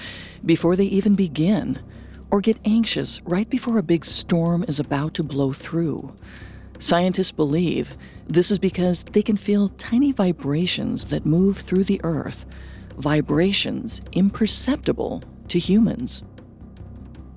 before 0.45 0.75
they 0.75 0.87
even 0.87 1.15
begin, 1.15 1.79
or 2.31 2.41
get 2.41 2.57
anxious 2.65 3.21
right 3.21 3.49
before 3.49 3.77
a 3.77 3.81
big 3.81 4.03
storm 4.03 4.65
is 4.67 4.77
about 4.77 5.13
to 5.13 5.23
blow 5.23 5.53
through. 5.53 6.13
Scientists 6.79 7.31
believe 7.31 7.95
this 8.27 8.51
is 8.51 8.59
because 8.59 9.05
they 9.13 9.21
can 9.21 9.37
feel 9.37 9.69
tiny 9.69 10.11
vibrations 10.11 11.05
that 11.05 11.25
move 11.25 11.59
through 11.59 11.85
the 11.85 12.01
earth 12.03 12.45
vibrations 12.97 14.01
imperceptible 14.11 15.23
to 15.47 15.57
humans. 15.59 16.23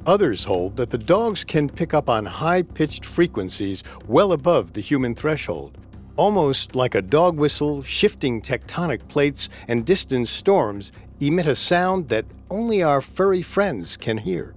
Others 0.07 0.43
hold 0.43 0.77
that 0.77 0.91
the 0.91 0.99
dogs 0.99 1.45
can 1.45 1.69
pick 1.69 1.95
up 1.95 2.11
on 2.11 2.27
high 2.27 2.63
pitched 2.63 3.05
frequencies 3.05 3.85
well 4.09 4.33
above 4.33 4.73
the 4.73 4.81
human 4.81 5.15
threshold, 5.15 5.79
almost 6.17 6.75
like 6.75 6.97
a 6.97 7.03
dog 7.03 7.37
whistle, 7.37 7.85
shifting 7.85 8.43
tectonic 8.43 9.07
plates, 9.07 9.49
and 9.69 9.87
distant 9.87 10.27
storms 10.27 10.91
emit 11.21 11.47
a 11.47 11.55
sound 11.55 12.09
that 12.09 12.25
only 12.51 12.83
our 12.83 13.01
furry 13.01 13.43
friends 13.43 13.97
can 13.97 14.19
hear. 14.19 14.57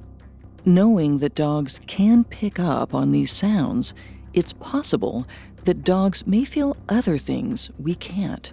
Knowing 0.65 1.19
that 1.19 1.35
dogs 1.35 1.79
can 1.85 2.23
pick 2.23 2.57
up 2.59 2.95
on 2.95 3.11
these 3.11 3.31
sounds, 3.31 3.93
it's 4.33 4.53
possible 4.53 5.27
that 5.65 5.83
dogs 5.83 6.25
may 6.25 6.43
feel 6.43 6.75
other 6.89 7.19
things 7.19 7.69
we 7.77 7.93
can't. 7.93 8.51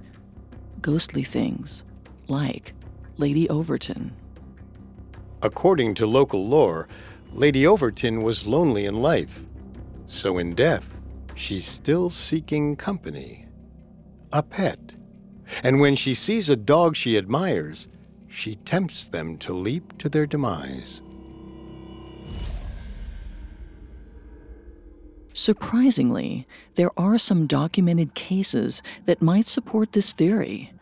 Ghostly 0.82 1.24
things, 1.24 1.84
like 2.28 2.74
Lady 3.16 3.48
Overtoun. 3.48 4.12
According 5.42 5.94
to 5.94 6.06
local 6.06 6.46
lore, 6.46 6.86
Lady 7.32 7.66
Overtoun 7.66 8.22
was 8.22 8.46
lonely 8.46 8.86
in 8.86 9.02
life. 9.02 9.44
So 10.06 10.38
in 10.38 10.54
death, 10.54 11.00
she's 11.34 11.66
still 11.66 12.10
seeking 12.10 12.76
company. 12.76 13.46
A 14.32 14.44
pet. 14.44 14.94
And 15.64 15.80
when 15.80 15.96
she 15.96 16.14
sees 16.14 16.48
a 16.48 16.54
dog 16.54 16.94
she 16.94 17.18
admires, 17.18 17.88
she 18.28 18.54
tempts 18.56 19.08
them 19.08 19.36
to 19.38 19.52
leap 19.52 19.98
to 19.98 20.08
their 20.08 20.26
demise. 20.26 21.02
Surprisingly, 25.34 26.46
there 26.76 26.90
are 26.96 27.18
some 27.18 27.48
documented 27.48 28.14
cases 28.14 28.80
that 29.06 29.20
might 29.20 29.46
support 29.46 29.92
this 29.92 30.12
theory. 30.12 30.72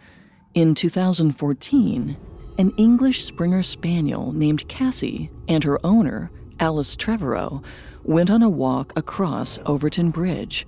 In 0.52 0.74
2014, 0.74 2.16
an 2.60 2.74
English 2.76 3.24
Springer 3.24 3.62
Spaniel 3.62 4.32
named 4.32 4.68
Cassie 4.68 5.30
and 5.48 5.64
her 5.64 5.80
owner, 5.82 6.30
Alice 6.60 6.94
Trevorrow, 6.94 7.64
went 8.02 8.30
on 8.30 8.42
a 8.42 8.50
walk 8.50 8.92
across 8.96 9.58
Overtoun 9.60 10.10
Bridge. 10.10 10.66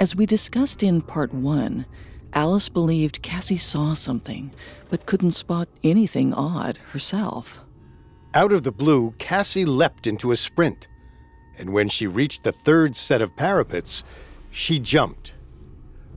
As 0.00 0.16
we 0.16 0.26
discussed 0.26 0.82
in 0.82 1.00
part 1.00 1.32
one, 1.32 1.86
Alice 2.32 2.68
believed 2.68 3.22
Cassie 3.22 3.56
saw 3.56 3.94
something, 3.94 4.52
but 4.90 5.06
couldn't 5.06 5.30
spot 5.30 5.68
anything 5.84 6.34
odd 6.34 6.78
herself. 6.90 7.60
Out 8.34 8.52
of 8.52 8.64
the 8.64 8.72
blue, 8.72 9.12
Cassie 9.18 9.64
leapt 9.64 10.08
into 10.08 10.32
a 10.32 10.36
sprint, 10.36 10.88
and 11.56 11.72
when 11.72 11.88
she 11.88 12.08
reached 12.08 12.42
the 12.42 12.50
third 12.50 12.96
set 12.96 13.22
of 13.22 13.36
parapets, 13.36 14.02
she 14.50 14.80
jumped. 14.80 15.34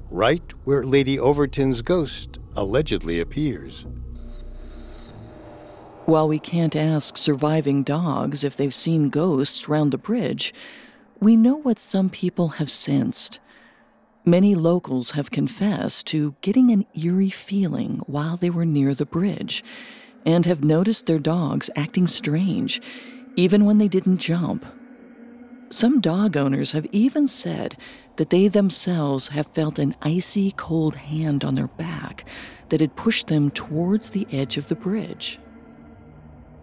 Right 0.09 0.51
where 0.63 0.83
Lady 0.83 1.19
Overtoun's 1.19 1.83
ghost 1.83 2.39
allegedly 2.55 3.19
appears. 3.19 3.85
While 6.07 6.29
we 6.29 6.39
can't 6.39 6.73
ask 6.73 7.17
surviving 7.17 7.83
dogs 7.83 8.45
if 8.45 8.55
they've 8.55 8.73
seen 8.73 9.09
ghosts 9.09 9.67
round 9.67 9.91
the 9.91 9.97
bridge, 9.97 10.53
we 11.19 11.35
know 11.35 11.55
what 11.55 11.79
some 11.79 12.09
people 12.09 12.47
have 12.47 12.69
sensed. 12.69 13.39
Many 14.23 14.55
locals 14.55 15.11
have 15.11 15.31
confessed 15.31 16.07
to 16.07 16.35
getting 16.39 16.71
an 16.71 16.85
eerie 16.93 17.29
feeling 17.29 17.97
while 18.07 18.37
they 18.37 18.49
were 18.49 18.63
near 18.63 18.95
the 18.95 19.05
bridge 19.05 19.65
and 20.25 20.45
have 20.45 20.63
noticed 20.63 21.07
their 21.07 21.19
dogs 21.19 21.69
acting 21.75 22.07
strange, 22.07 22.81
even 23.35 23.65
when 23.65 23.77
they 23.77 23.89
didn't 23.89 24.19
jump. 24.19 24.65
Some 25.69 25.99
dog 25.99 26.37
owners 26.37 26.71
have 26.71 26.87
even 26.93 27.27
said 27.27 27.75
that 28.15 28.29
they 28.29 28.47
themselves 28.47 29.27
have 29.27 29.47
felt 29.47 29.77
an 29.77 29.93
icy 30.01 30.51
cold 30.51 30.95
hand 30.95 31.43
on 31.43 31.55
their 31.55 31.67
back 31.67 32.23
that 32.69 32.79
had 32.79 32.95
pushed 32.95 33.27
them 33.27 33.51
towards 33.51 34.11
the 34.11 34.25
edge 34.31 34.55
of 34.55 34.69
the 34.69 34.75
bridge. 34.75 35.37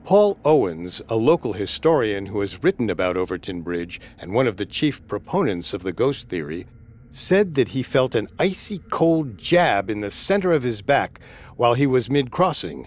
Paul 0.05 0.39
Owens, 0.45 1.01
a 1.09 1.17
local 1.17 1.55
historian 1.55 2.27
who 2.27 2.41
has 2.41 2.63
written 2.63 2.91
about 2.91 3.17
Overtoun 3.17 3.63
Bridge 3.63 4.03
and 4.19 4.35
one 4.35 4.47
of 4.47 4.59
the 4.59 4.67
chief 4.67 5.07
proponents 5.09 5.73
of 5.73 5.83
the 5.83 5.95
ghost 5.95 6.29
theory, 6.29 6.67
said 7.11 7.55
that 7.55 7.71
he 7.71 7.83
felt 7.83 8.15
an 8.15 8.29
icy 8.39 8.81
cold 8.91 9.39
jab 9.39 9.89
in 9.89 10.03
the 10.03 10.11
center 10.11 10.53
of 10.53 10.63
his 10.63 10.83
back 10.83 11.21
while 11.57 11.73
he 11.73 11.87
was 11.87 12.11
mid 12.11 12.31
crossing. 12.31 12.87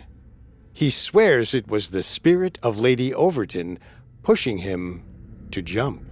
He 0.73 0.91
swears 0.91 1.55
it 1.55 1.67
was 1.67 1.89
the 1.89 2.03
spirit 2.03 2.59
of 2.61 2.77
Lady 2.77 3.11
Overtoun 3.11 3.79
pushing 4.21 4.59
him 4.59 5.03
to 5.49 5.63
jump. 5.63 6.05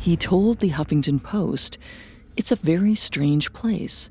He 0.00 0.16
told 0.16 0.58
the 0.58 0.70
Huffington 0.70 1.22
Post, 1.22 1.78
It's 2.36 2.50
a 2.50 2.56
very 2.56 2.96
strange 2.96 3.52
place. 3.52 4.10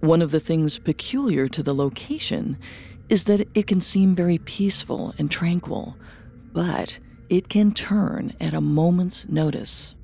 One 0.00 0.20
of 0.20 0.30
the 0.30 0.40
things 0.40 0.76
peculiar 0.78 1.48
to 1.48 1.62
the 1.62 1.74
location 1.74 2.58
is 3.08 3.24
that 3.24 3.46
it 3.54 3.66
can 3.66 3.80
seem 3.80 4.14
very 4.14 4.38
peaceful 4.38 5.14
and 5.18 5.30
tranquil, 5.30 5.96
but 6.52 6.98
it 7.28 7.48
can 7.48 7.72
turn 7.72 8.34
at 8.40 8.54
a 8.54 8.60
moment's 8.60 9.28
notice. 9.28 9.94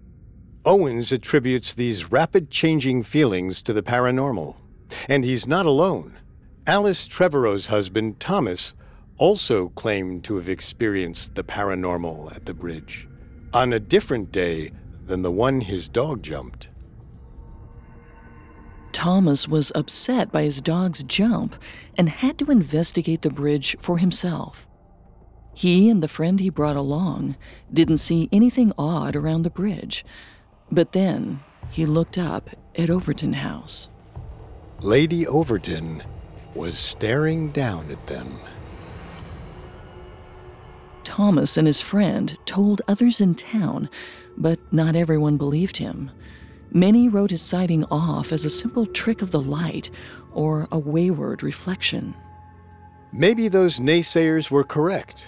Owens 0.65 1.13
attributes 1.13 1.75
these 1.75 2.11
rapid 2.11 2.51
changing 2.51 3.03
feelings 3.03 3.63
to 3.63 3.73
the 3.73 3.83
paranormal. 3.83 4.57
And 5.09 5.25
he's 5.25 5.47
not 5.47 5.67
alone. 5.67 6.19
Alice 6.67 7.07
Trevorrow's 7.07 7.67
husband, 7.67 8.21
Thomas, 8.21 8.75
also 9.19 9.69
claimed 9.71 10.25
to 10.25 10.37
have 10.37 10.49
experienced 10.49 11.35
the 11.35 11.45
paranormal 11.45 12.35
at 12.35 12.47
the 12.47 12.55
bridge 12.55 13.09
on 13.53 13.73
a 13.73 13.81
different 13.81 14.33
day 14.33 14.73
than 15.07 15.23
the 15.23 15.31
one 15.31 15.61
his 15.61 15.89
dog 15.89 16.23
jumped. 16.23 16.69
Thomas 18.95 19.49
was 19.49 19.73
upset 19.75 20.31
by 20.31 20.45
his 20.45 20.63
dog's 20.63 21.03
jump 21.03 21.57
and 21.99 22.09
had 22.09 22.39
to 22.39 22.51
investigate 22.51 23.23
the 23.23 23.29
bridge 23.29 23.77
for 23.81 23.99
himself. 23.99 24.67
He 25.53 25.91
and 25.91 26.03
the 26.03 26.09
friend 26.09 26.39
he 26.39 26.49
brought 26.49 26.77
along 26.77 27.37
didn't 27.73 27.99
see 27.99 28.29
anything 28.33 28.73
odd 28.79 29.17
around 29.17 29.43
the 29.43 29.51
bridge, 29.51 30.05
but 30.71 30.93
then 30.93 31.41
he 31.71 31.85
looked 31.85 32.17
up 32.17 32.49
at 32.77 32.89
Overtoun 32.89 33.35
House. 33.35 33.89
Lady 34.81 35.27
Overtoun 35.27 36.03
was 36.55 36.79
staring 36.79 37.51
down 37.51 37.91
at 37.91 38.07
them. 38.07 38.39
Thomas 41.03 41.57
and 41.57 41.67
his 41.67 41.81
friend 41.81 42.39
told 42.47 42.81
others 42.87 43.21
in 43.21 43.35
town, 43.35 43.91
but 44.37 44.59
not 44.73 44.97
everyone 44.97 45.37
believed 45.37 45.79
him. 45.79 46.11
Many 46.75 47.09
wrote 47.09 47.31
his 47.31 47.41
sighting 47.41 47.85
off 47.85 48.33
as 48.33 48.45
a 48.45 48.51
simple 48.51 48.85
trick 48.85 49.23
of 49.23 49.31
the 49.31 49.41
light 49.41 49.91
or 50.33 50.67
a 50.73 50.79
wayward 50.79 51.45
reflection. 51.45 52.17
Maybe 53.13 53.47
those 53.47 53.79
naysayers 53.79 54.51
were 54.51 54.65
correct, 54.65 55.25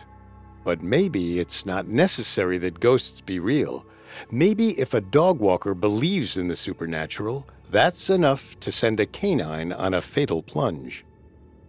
but 0.65 0.83
maybe 0.83 1.39
it's 1.39 1.65
not 1.65 1.87
necessary 1.87 2.59
that 2.59 2.81
ghosts 2.81 3.21
be 3.21 3.39
real. 3.39 3.87
Maybe 4.29 4.71
if 4.71 4.93
a 4.93 5.01
dog 5.01 5.39
walker 5.39 5.73
believes 5.73 6.37
in 6.37 6.49
the 6.49 6.57
supernatural, 6.57 7.47
that's 7.71 8.11
enough 8.11 8.59
to 8.59 8.73
send 8.73 8.99
a 8.99 9.07
canine 9.07 9.73
on 9.73 9.95
a 9.95 10.03
fatal 10.03 10.43
plunge. 10.43 11.05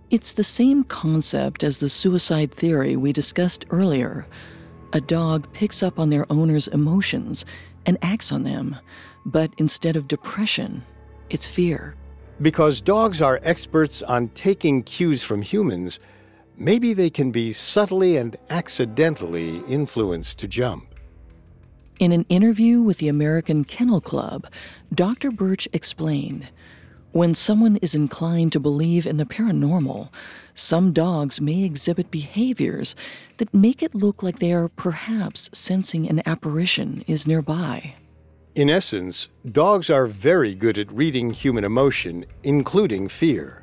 It's 0.09 0.33
the 0.33 0.43
same 0.43 0.85
concept 0.85 1.63
as 1.63 1.77
the 1.77 1.89
suicide 1.89 2.51
theory 2.51 2.95
we 2.95 3.13
discussed 3.13 3.65
earlier. 3.69 4.25
A 4.93 5.01
dog 5.01 5.53
picks 5.53 5.83
up 5.83 5.99
on 5.99 6.09
their 6.09 6.25
owner's 6.31 6.67
emotions 6.67 7.45
and 7.85 7.99
acts 8.01 8.31
on 8.31 8.43
them, 8.43 8.75
but 9.27 9.51
instead 9.57 9.95
of 9.95 10.07
depression, 10.07 10.81
it's 11.29 11.47
fear. 11.47 11.95
Because 12.41 12.81
dogs 12.81 13.21
are 13.21 13.41
experts 13.43 14.01
on 14.01 14.29
taking 14.29 14.81
cues 14.83 15.21
from 15.21 15.41
humans, 15.41 15.99
maybe 16.55 16.93
they 16.93 17.09
can 17.09 17.31
be 17.31 17.51
subtly 17.51 18.15
and 18.15 18.37
accidentally 18.49 19.59
influenced 19.67 20.39
to 20.39 20.47
jump. 20.47 20.95
In 21.99 22.11
an 22.11 22.25
interview 22.29 22.81
with 22.81 22.99
the 22.99 23.09
American 23.09 23.63
Kennel 23.63 24.01
Club, 24.01 24.47
Dr. 24.93 25.29
Birch 25.29 25.67
explained 25.73 26.47
when 27.11 27.33
someone 27.33 27.77
is 27.77 27.95
inclined 27.95 28.51
to 28.51 28.59
believe 28.59 29.07
in 29.07 29.17
the 29.17 29.25
paranormal, 29.25 30.09
some 30.53 30.93
dogs 30.93 31.41
may 31.41 31.63
exhibit 31.63 32.11
behaviors 32.11 32.95
that 33.37 33.53
make 33.53 33.81
it 33.81 33.95
look 33.95 34.21
like 34.21 34.37
they 34.39 34.53
are 34.53 34.67
perhaps 34.67 35.49
sensing 35.51 36.07
an 36.07 36.21
apparition 36.27 37.03
is 37.07 37.25
nearby. 37.25 37.95
In 38.57 38.71
essence, 38.71 39.29
dogs 39.51 39.87
are 39.91 40.07
very 40.07 40.55
good 40.55 40.79
at 40.79 40.91
reading 40.91 41.29
human 41.29 41.63
emotion, 41.63 42.25
including 42.41 43.07
fear. 43.07 43.61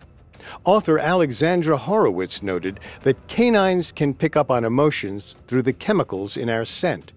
Author 0.65 1.01
Alexandra 1.01 1.77
Horowitz 1.77 2.45
noted 2.45 2.79
that 3.01 3.27
canines 3.27 3.91
can 3.91 4.15
pick 4.15 4.37
up 4.37 4.53
on 4.53 4.65
emotions 4.65 5.35
through 5.49 5.63
the 5.63 5.73
chemicals 5.73 6.37
in 6.37 6.49
our 6.49 6.65
scent, 6.65 7.13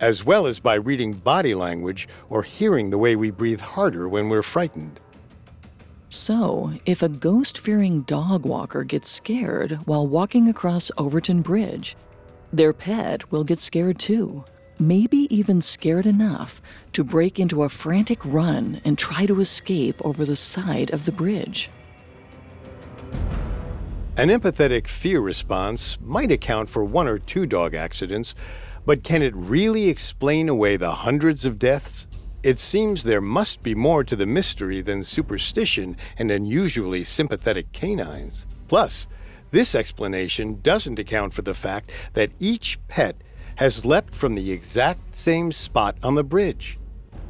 as 0.00 0.24
well 0.24 0.48
as 0.48 0.58
by 0.58 0.74
reading 0.74 1.12
body 1.12 1.54
language 1.54 2.08
or 2.28 2.42
hearing 2.42 2.90
the 2.90 2.98
way 2.98 3.14
we 3.14 3.30
breathe 3.30 3.60
harder 3.60 4.08
when 4.08 4.28
we're 4.28 4.42
frightened. 4.42 4.98
So, 6.08 6.72
if 6.86 7.02
a 7.02 7.08
ghost 7.08 7.58
fearing 7.58 8.00
dog 8.00 8.44
walker 8.44 8.82
gets 8.82 9.08
scared 9.08 9.78
while 9.84 10.08
walking 10.08 10.48
across 10.48 10.90
Overtoun 10.98 11.42
Bridge, 11.42 11.96
their 12.52 12.72
pet 12.72 13.30
will 13.30 13.44
get 13.44 13.60
scared 13.60 14.00
too. 14.00 14.44
Maybe 14.78 15.26
even 15.34 15.62
scared 15.62 16.04
enough 16.04 16.60
to 16.96 17.04
break 17.04 17.38
into 17.38 17.62
a 17.62 17.68
frantic 17.68 18.24
run 18.24 18.80
and 18.82 18.96
try 18.96 19.26
to 19.26 19.38
escape 19.38 20.00
over 20.02 20.24
the 20.24 20.34
side 20.34 20.90
of 20.94 21.04
the 21.04 21.12
bridge. 21.12 21.68
An 24.16 24.30
empathetic 24.30 24.88
fear 24.88 25.20
response 25.20 25.98
might 26.00 26.32
account 26.32 26.70
for 26.70 26.82
one 26.82 27.06
or 27.06 27.18
two 27.18 27.44
dog 27.44 27.74
accidents, 27.74 28.34
but 28.86 29.04
can 29.04 29.20
it 29.20 29.36
really 29.36 29.90
explain 29.90 30.48
away 30.48 30.78
the 30.78 30.90
hundreds 30.90 31.44
of 31.44 31.58
deaths? 31.58 32.08
It 32.42 32.58
seems 32.58 33.02
there 33.02 33.20
must 33.20 33.62
be 33.62 33.74
more 33.74 34.02
to 34.02 34.16
the 34.16 34.24
mystery 34.24 34.80
than 34.80 35.04
superstition 35.04 35.98
and 36.16 36.30
unusually 36.30 37.04
sympathetic 37.04 37.72
canines. 37.72 38.46
Plus, 38.68 39.06
this 39.50 39.74
explanation 39.74 40.62
doesn't 40.62 40.98
account 40.98 41.34
for 41.34 41.42
the 41.42 41.52
fact 41.52 41.92
that 42.14 42.32
each 42.38 42.78
pet 42.88 43.16
has 43.56 43.84
leapt 43.84 44.14
from 44.14 44.34
the 44.34 44.50
exact 44.50 45.14
same 45.14 45.52
spot 45.52 45.98
on 46.02 46.14
the 46.14 46.24
bridge. 46.24 46.78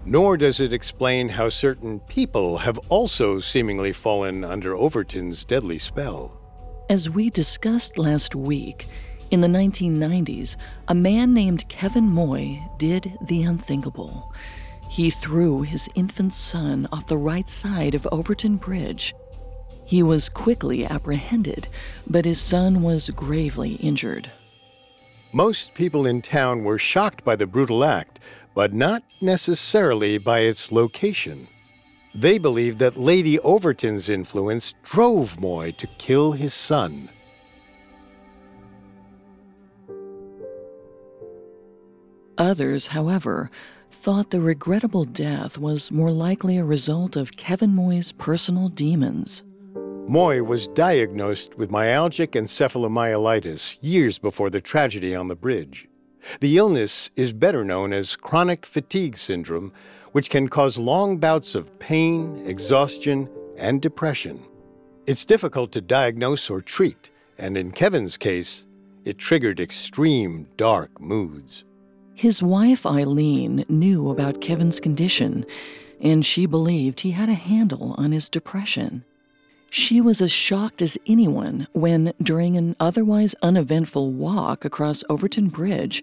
Nor 0.08 0.36
does 0.36 0.60
it 0.60 0.72
explain 0.72 1.28
how 1.28 1.48
certain 1.48 1.98
people 1.98 2.58
have 2.58 2.78
also 2.88 3.40
seemingly 3.40 3.92
fallen 3.92 4.44
under 4.44 4.76
Overtoun's 4.76 5.44
deadly 5.44 5.78
spell. 5.78 6.40
As 6.88 7.10
we 7.10 7.28
discussed 7.28 7.98
last 7.98 8.36
week, 8.36 8.86
in 9.32 9.40
the 9.40 9.48
1990s, 9.48 10.54
a 10.86 10.94
man 10.94 11.34
named 11.34 11.68
Kevin 11.68 12.04
Moy 12.04 12.62
did 12.78 13.18
the 13.26 13.42
unthinkable. 13.42 14.32
He 14.88 15.10
threw 15.10 15.62
his 15.62 15.88
infant 15.96 16.32
son 16.32 16.86
off 16.92 17.08
the 17.08 17.18
right 17.18 17.50
side 17.50 17.96
of 17.96 18.06
Overtoun 18.12 18.58
Bridge. 18.58 19.12
He 19.84 20.04
was 20.04 20.28
quickly 20.28 20.86
apprehended, 20.86 21.66
but 22.06 22.24
his 22.24 22.40
son 22.40 22.82
was 22.82 23.10
gravely 23.10 23.72
injured. 23.74 24.30
Most 25.32 25.74
people 25.74 26.06
in 26.06 26.22
town 26.22 26.62
were 26.62 26.78
shocked 26.78 27.24
by 27.24 27.34
the 27.34 27.46
brutal 27.46 27.84
act, 27.84 28.20
but 28.56 28.72
not 28.72 29.04
necessarily 29.20 30.16
by 30.16 30.40
its 30.40 30.72
location. 30.72 31.46
They 32.14 32.38
believed 32.38 32.78
that 32.78 32.96
Lady 32.96 33.38
Overtoun's 33.40 34.08
influence 34.08 34.74
drove 34.82 35.38
Moy 35.38 35.72
to 35.72 35.86
kill 35.98 36.32
his 36.32 36.54
son. 36.54 37.10
Others, 42.38 42.86
however, 42.88 43.50
thought 43.90 44.30
the 44.30 44.40
regrettable 44.40 45.04
death 45.04 45.58
was 45.58 45.90
more 45.90 46.10
likely 46.10 46.56
a 46.56 46.64
result 46.64 47.14
of 47.14 47.36
Kevin 47.36 47.74
Moy's 47.74 48.12
personal 48.12 48.70
demons. 48.70 49.44
Moy 50.08 50.42
was 50.42 50.68
diagnosed 50.68 51.58
with 51.58 51.70
myalgic 51.70 52.28
encephalomyelitis 52.28 53.76
years 53.82 54.18
before 54.18 54.48
the 54.48 54.62
tragedy 54.62 55.14
on 55.14 55.28
the 55.28 55.36
bridge. 55.36 55.88
The 56.40 56.56
illness 56.56 57.10
is 57.16 57.32
better 57.32 57.64
known 57.64 57.92
as 57.92 58.16
chronic 58.16 58.66
fatigue 58.66 59.16
syndrome, 59.16 59.72
which 60.12 60.30
can 60.30 60.48
cause 60.48 60.78
long 60.78 61.18
bouts 61.18 61.54
of 61.54 61.78
pain, 61.78 62.42
exhaustion, 62.46 63.28
and 63.56 63.80
depression. 63.80 64.42
It's 65.06 65.24
difficult 65.24 65.72
to 65.72 65.80
diagnose 65.80 66.50
or 66.50 66.60
treat, 66.60 67.10
and 67.38 67.56
in 67.56 67.70
Kevin's 67.70 68.16
case, 68.16 68.66
it 69.04 69.18
triggered 69.18 69.60
extreme 69.60 70.48
dark 70.56 71.00
moods. 71.00 71.64
His 72.14 72.42
wife 72.42 72.86
Eileen 72.86 73.64
knew 73.68 74.10
about 74.10 74.40
Kevin's 74.40 74.80
condition, 74.80 75.44
and 76.00 76.24
she 76.24 76.46
believed 76.46 77.00
he 77.00 77.12
had 77.12 77.28
a 77.28 77.34
handle 77.34 77.94
on 77.98 78.12
his 78.12 78.28
depression. 78.28 79.04
She 79.70 80.00
was 80.00 80.20
as 80.20 80.32
shocked 80.32 80.80
as 80.80 80.98
anyone 81.06 81.66
when, 81.72 82.12
during 82.22 82.56
an 82.56 82.76
otherwise 82.80 83.34
uneventful 83.42 84.12
walk 84.12 84.64
across 84.64 85.04
Overtoun 85.10 85.48
Bridge, 85.48 86.02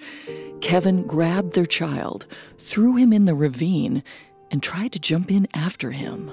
Kevin 0.62 1.08
grabbed 1.08 1.54
their 1.54 1.66
child, 1.66 2.26
threw 2.60 2.96
him 2.96 3.12
in 3.12 3.26
the 3.26 3.36
ravine, 3.36 4.04
and 4.52 4.62
tried 4.62 4.92
to 4.92 5.00
jump 5.00 5.32
in 5.32 5.48
after 5.54 5.92
him. 5.92 6.32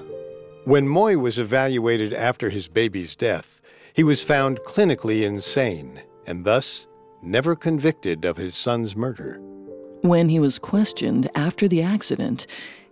When 0.65 0.87
Moy 0.87 1.17
was 1.17 1.39
evaluated 1.39 2.13
after 2.13 2.49
his 2.49 2.67
baby's 2.67 3.15
death, 3.15 3.59
he 3.93 4.03
was 4.03 4.21
found 4.23 4.59
clinically 4.59 5.23
insane 5.23 6.03
and 6.27 6.45
thus 6.45 6.87
never 7.23 7.55
convicted 7.55 8.25
of 8.25 8.37
his 8.37 8.55
son's 8.55 8.95
murder. 8.95 9.39
When 10.01 10.29
he 10.29 10.39
was 10.39 10.59
questioned 10.59 11.29
after 11.35 11.67
the 11.67 11.81
accident, 11.81 12.45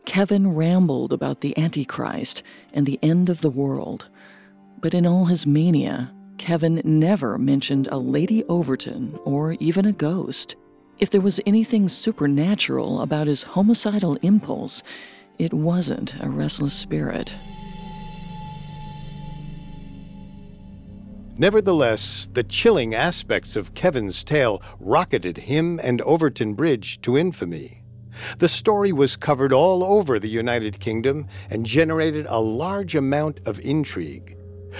Kevin 0.06 0.56
rambled 0.56 1.14
about 1.14 1.42
the 1.42 1.58
Antichrist 1.58 2.42
and 2.74 2.86
the 2.86 3.00
end 3.02 3.30
of 3.30 3.42
the 3.42 3.50
world. 3.50 4.08
But 4.82 4.94
in 4.94 5.06
all 5.06 5.26
his 5.26 5.46
mania, 5.46 6.14
Kevin 6.38 6.82
never 6.86 7.38
mentioned 7.38 7.90
a 7.92 7.98
Lady 7.98 8.44
Overtoun 8.46 9.20
or 9.26 9.54
even 9.60 9.86
a 9.86 9.92
ghost. 9.92 10.56
If 11.00 11.10
there 11.10 11.22
was 11.22 11.42
anything 11.46 11.90
supernatural 11.90 13.02
about 13.02 13.28
his 13.28 13.44
homicidal 13.44 14.16
impulse, 14.22 14.82
it 15.38 15.54
wasn't 15.54 16.16
a 16.22 16.30
restless 16.30 16.74
spirit. 16.74 17.34
Nevertheless, 21.38 22.30
the 22.34 22.44
chilling 22.44 22.94
aspects 22.94 23.56
of 23.56 23.74
Kevin's 23.74 24.24
tale 24.24 24.62
rocketed 24.80 25.38
him 25.38 25.80
and 25.84 26.02
Overtoun 26.02 26.54
Bridge 26.54 27.02
to 27.02 27.18
infamy. 27.18 27.84
The 28.38 28.50
story 28.50 28.92
was 28.92 29.16
covered 29.16 29.54
all 29.54 29.84
over 29.84 30.20
the 30.20 30.28
United 30.28 30.80
Kingdom 30.80 31.28
and 31.50 31.66
generated 31.66 32.26
a 32.30 32.42
large 32.42 32.96
amount 32.96 33.40
of 33.46 33.60
intrigue. 33.62 34.36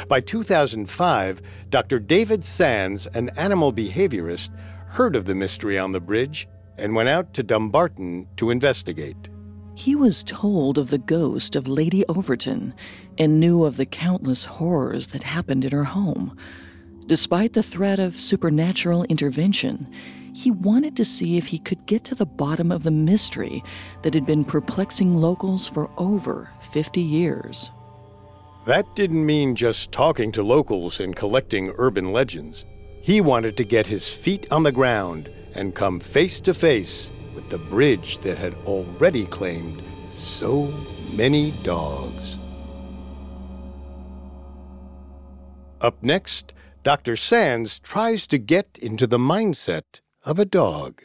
By 0.08 0.22
2005, 0.22 1.42
Dr. 1.70 2.00
David 2.00 2.44
Sands, 2.44 3.08
an 3.08 3.30
animal 3.38 3.74
behaviorist, 3.74 4.50
heard 4.88 5.16
of 5.16 5.26
the 5.26 5.36
mystery 5.36 5.78
on 5.78 5.92
the 5.92 6.00
bridge 6.00 6.48
and 6.78 6.96
went 6.96 7.10
out 7.10 7.34
to 7.34 7.44
Dumbarton 7.44 8.28
to 8.38 8.50
investigate. 8.50 9.30
He 9.76 9.96
was 9.96 10.24
told 10.24 10.78
of 10.78 10.90
the 10.90 10.98
ghost 10.98 11.56
of 11.56 11.68
Lady 11.68 12.04
Overtoun 12.10 12.74
and 13.18 13.40
knew 13.40 13.64
of 13.64 13.78
the 13.78 13.86
countless 13.86 14.46
horrors 14.46 15.08
that 15.08 15.24
happened 15.24 15.64
in 15.64 15.72
her 15.72 15.86
home. 15.86 16.38
Despite 17.08 17.54
the 17.54 17.64
threat 17.64 17.98
of 17.98 18.20
supernatural 18.20 19.04
intervention, 19.06 19.88
he 20.34 20.52
wanted 20.52 20.96
to 20.98 21.06
see 21.06 21.38
if 21.38 21.48
he 21.48 21.60
could 21.60 21.86
get 21.86 22.04
to 22.06 22.16
the 22.16 22.26
bottom 22.26 22.72
of 22.72 22.84
the 22.84 22.92
mystery 22.92 23.64
that 24.04 24.14
had 24.14 24.26
been 24.26 24.46
perplexing 24.46 25.16
locals 25.16 25.68
for 25.68 25.90
over 25.98 26.50
50 26.72 27.02
years. 27.02 27.72
That 28.66 28.94
didn't 28.96 29.26
mean 29.26 29.56
just 29.56 29.92
talking 29.92 30.32
to 30.34 30.44
locals 30.44 31.00
and 31.00 31.16
collecting 31.16 31.74
urban 31.78 32.12
legends. 32.12 32.66
He 33.02 33.22
wanted 33.22 33.56
to 33.58 33.64
get 33.64 33.88
his 33.88 34.14
feet 34.14 34.52
on 34.52 34.64
the 34.64 34.72
ground 34.72 35.30
and 35.56 35.74
come 35.74 36.00
face 36.00 36.40
to 36.42 36.54
face 36.54 37.10
with 37.34 37.50
the 37.50 37.58
bridge 37.58 38.20
that 38.20 38.38
had 38.38 38.54
already 38.66 39.26
claimed 39.26 39.82
so 40.12 40.72
many 41.16 41.52
dogs. 41.64 42.38
Up 45.82 46.04
next, 46.04 46.54
Dr. 46.84 47.16
Sands 47.16 47.80
tries 47.80 48.28
to 48.28 48.38
get 48.38 48.78
into 48.82 49.08
the 49.08 49.18
mindset 49.18 50.02
of 50.26 50.38
a 50.38 50.46
dog. 50.46 51.04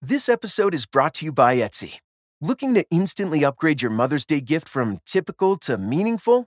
This 0.00 0.28
episode 0.28 0.72
is 0.72 0.86
brought 0.86 1.14
to 1.14 1.24
you 1.24 1.32
by 1.32 1.56
Etsy. 1.56 1.98
Looking 2.40 2.72
to 2.74 2.84
instantly 2.90 3.44
upgrade 3.44 3.82
your 3.82 3.90
Mother's 3.90 4.24
Day 4.24 4.40
gift 4.40 4.68
from 4.68 5.00
typical 5.04 5.56
to 5.56 5.76
meaningful? 5.76 6.46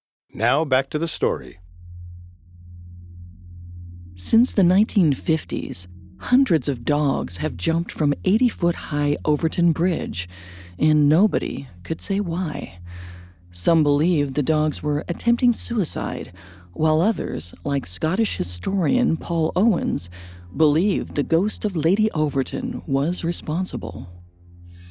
Now 0.33 0.65
back 0.65 0.89
to 0.91 0.99
the 0.99 1.07
story. 1.07 1.59
Since 4.15 4.53
the 4.53 4.61
1950s, 4.61 5.87
Hundreds 6.21 6.69
of 6.69 6.85
dogs 6.85 7.37
have 7.37 7.57
jumped 7.57 7.91
from 7.91 8.13
80 8.23 8.47
foot 8.49 8.75
high 8.75 9.17
Overtoun 9.25 9.73
Bridge, 9.73 10.29
and 10.77 11.09
nobody 11.09 11.67
could 11.83 11.99
say 11.99 12.19
why. 12.19 12.77
Some 13.49 13.81
believed 13.81 14.35
the 14.35 14.43
dogs 14.43 14.83
were 14.83 15.03
attempting 15.07 15.51
suicide, 15.51 16.31
while 16.73 17.01
others, 17.01 17.55
like 17.63 17.87
Scottish 17.87 18.37
historian 18.37 19.17
Paul 19.17 19.51
Owens, 19.55 20.11
believed 20.55 21.15
the 21.15 21.23
ghost 21.23 21.65
of 21.65 21.75
Lady 21.75 22.09
Overtoun 22.13 22.83
was 22.85 23.23
responsible. 23.23 24.07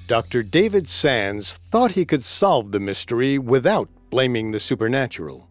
Dr. 0.09 0.43
David 0.43 0.89
Sands 0.89 1.61
thought 1.71 1.93
he 1.93 2.05
could 2.05 2.25
solve 2.25 2.73
the 2.73 2.81
mystery 2.81 3.39
without 3.39 3.89
blaming 4.11 4.51
the 4.51 4.61
supernatural. 4.61 5.49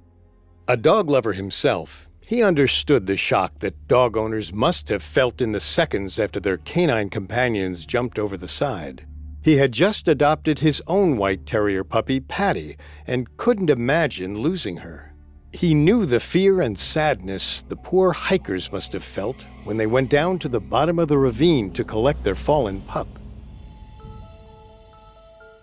A 0.67 0.77
dog 0.77 1.09
lover 1.09 1.33
himself, 1.33 2.07
he 2.21 2.43
understood 2.43 3.07
the 3.07 3.17
shock 3.17 3.57
that 3.59 3.87
dog 3.87 4.15
owners 4.15 4.53
must 4.53 4.89
have 4.89 5.01
felt 5.01 5.41
in 5.41 5.51
the 5.51 5.59
seconds 5.59 6.19
after 6.19 6.39
their 6.39 6.57
canine 6.57 7.09
companions 7.09 7.87
jumped 7.87 8.19
over 8.19 8.37
the 8.37 8.47
side. 8.47 9.07
He 9.41 9.57
had 9.57 9.71
just 9.71 10.07
adopted 10.07 10.59
his 10.59 10.83
own 10.85 11.17
white 11.17 11.45
terrier 11.45 11.83
puppy, 11.83 12.19
Patty, 12.19 12.75
and 13.07 13.35
couldn't 13.37 13.69
imagine 13.69 14.37
losing 14.37 14.77
her. 14.77 15.15
He 15.51 15.73
knew 15.73 16.05
the 16.05 16.19
fear 16.19 16.61
and 16.61 16.77
sadness 16.77 17.63
the 17.67 17.75
poor 17.75 18.11
hikers 18.11 18.71
must 18.71 18.93
have 18.93 19.03
felt 19.03 19.43
when 19.63 19.77
they 19.77 19.87
went 19.87 20.09
down 20.09 20.37
to 20.39 20.49
the 20.49 20.59
bottom 20.59 20.99
of 20.99 21.07
the 21.07 21.17
ravine 21.17 21.71
to 21.71 21.83
collect 21.83 22.23
their 22.23 22.35
fallen 22.35 22.81
pup. 22.81 23.07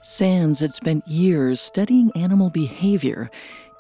Sands 0.08 0.60
had 0.60 0.72
spent 0.72 1.08
years 1.08 1.60
studying 1.60 2.12
animal 2.14 2.48
behavior 2.48 3.28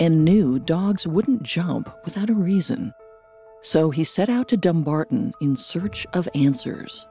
and 0.00 0.24
knew 0.24 0.58
dogs 0.58 1.06
wouldn't 1.06 1.44
jump 1.44 1.88
without 2.04 2.30
a 2.30 2.34
reason. 2.34 2.92
So 3.62 3.90
he 3.90 4.02
set 4.02 4.28
out 4.28 4.48
to 4.48 4.56
Dumbarton 4.56 5.34
in 5.40 5.54
search 5.54 6.04
of 6.14 6.28
answers. 6.34 7.06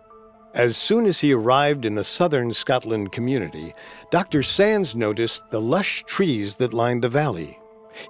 As 0.53 0.75
soon 0.75 1.05
as 1.05 1.21
he 1.21 1.31
arrived 1.31 1.85
in 1.85 1.95
the 1.95 2.03
southern 2.03 2.53
Scotland 2.53 3.13
community, 3.13 3.73
Dr. 4.11 4.43
Sands 4.43 4.97
noticed 4.97 5.49
the 5.49 5.61
lush 5.61 6.03
trees 6.05 6.57
that 6.57 6.73
lined 6.73 7.01
the 7.01 7.07
valley. 7.07 7.57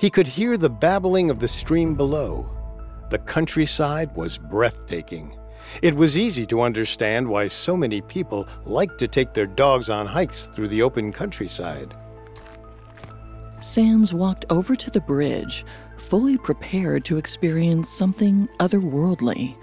He 0.02 0.10
could 0.10 0.26
hear 0.26 0.58
the 0.58 0.72
babbling 0.72 1.30
of 1.30 1.40
the 1.40 1.48
stream 1.48 1.94
below. 1.94 2.50
The 3.12 3.20
countryside 3.20 4.16
was 4.16 4.40
breathtaking. 4.40 5.38
It 5.82 5.96
was 5.96 6.18
easy 6.18 6.46
to 6.48 6.62
understand 6.62 7.28
why 7.28 7.48
so 7.48 7.76
many 7.76 8.02
people 8.02 8.48
liked 8.66 8.98
to 9.00 9.08
take 9.08 9.34
their 9.34 9.48
dogs 9.48 9.90
on 9.90 10.06
hikes 10.06 10.48
through 10.48 10.70
the 10.70 10.82
open 10.82 11.12
countryside. 11.12 11.96
Sands 13.62 14.14
walked 14.14 14.46
over 14.50 14.76
to 14.76 14.92
the 14.92 15.02
bridge, 15.02 15.66
fully 15.98 16.38
prepared 16.38 17.04
to 17.06 17.18
experience 17.18 17.90
something 17.90 18.48
otherworldly. 18.60 19.56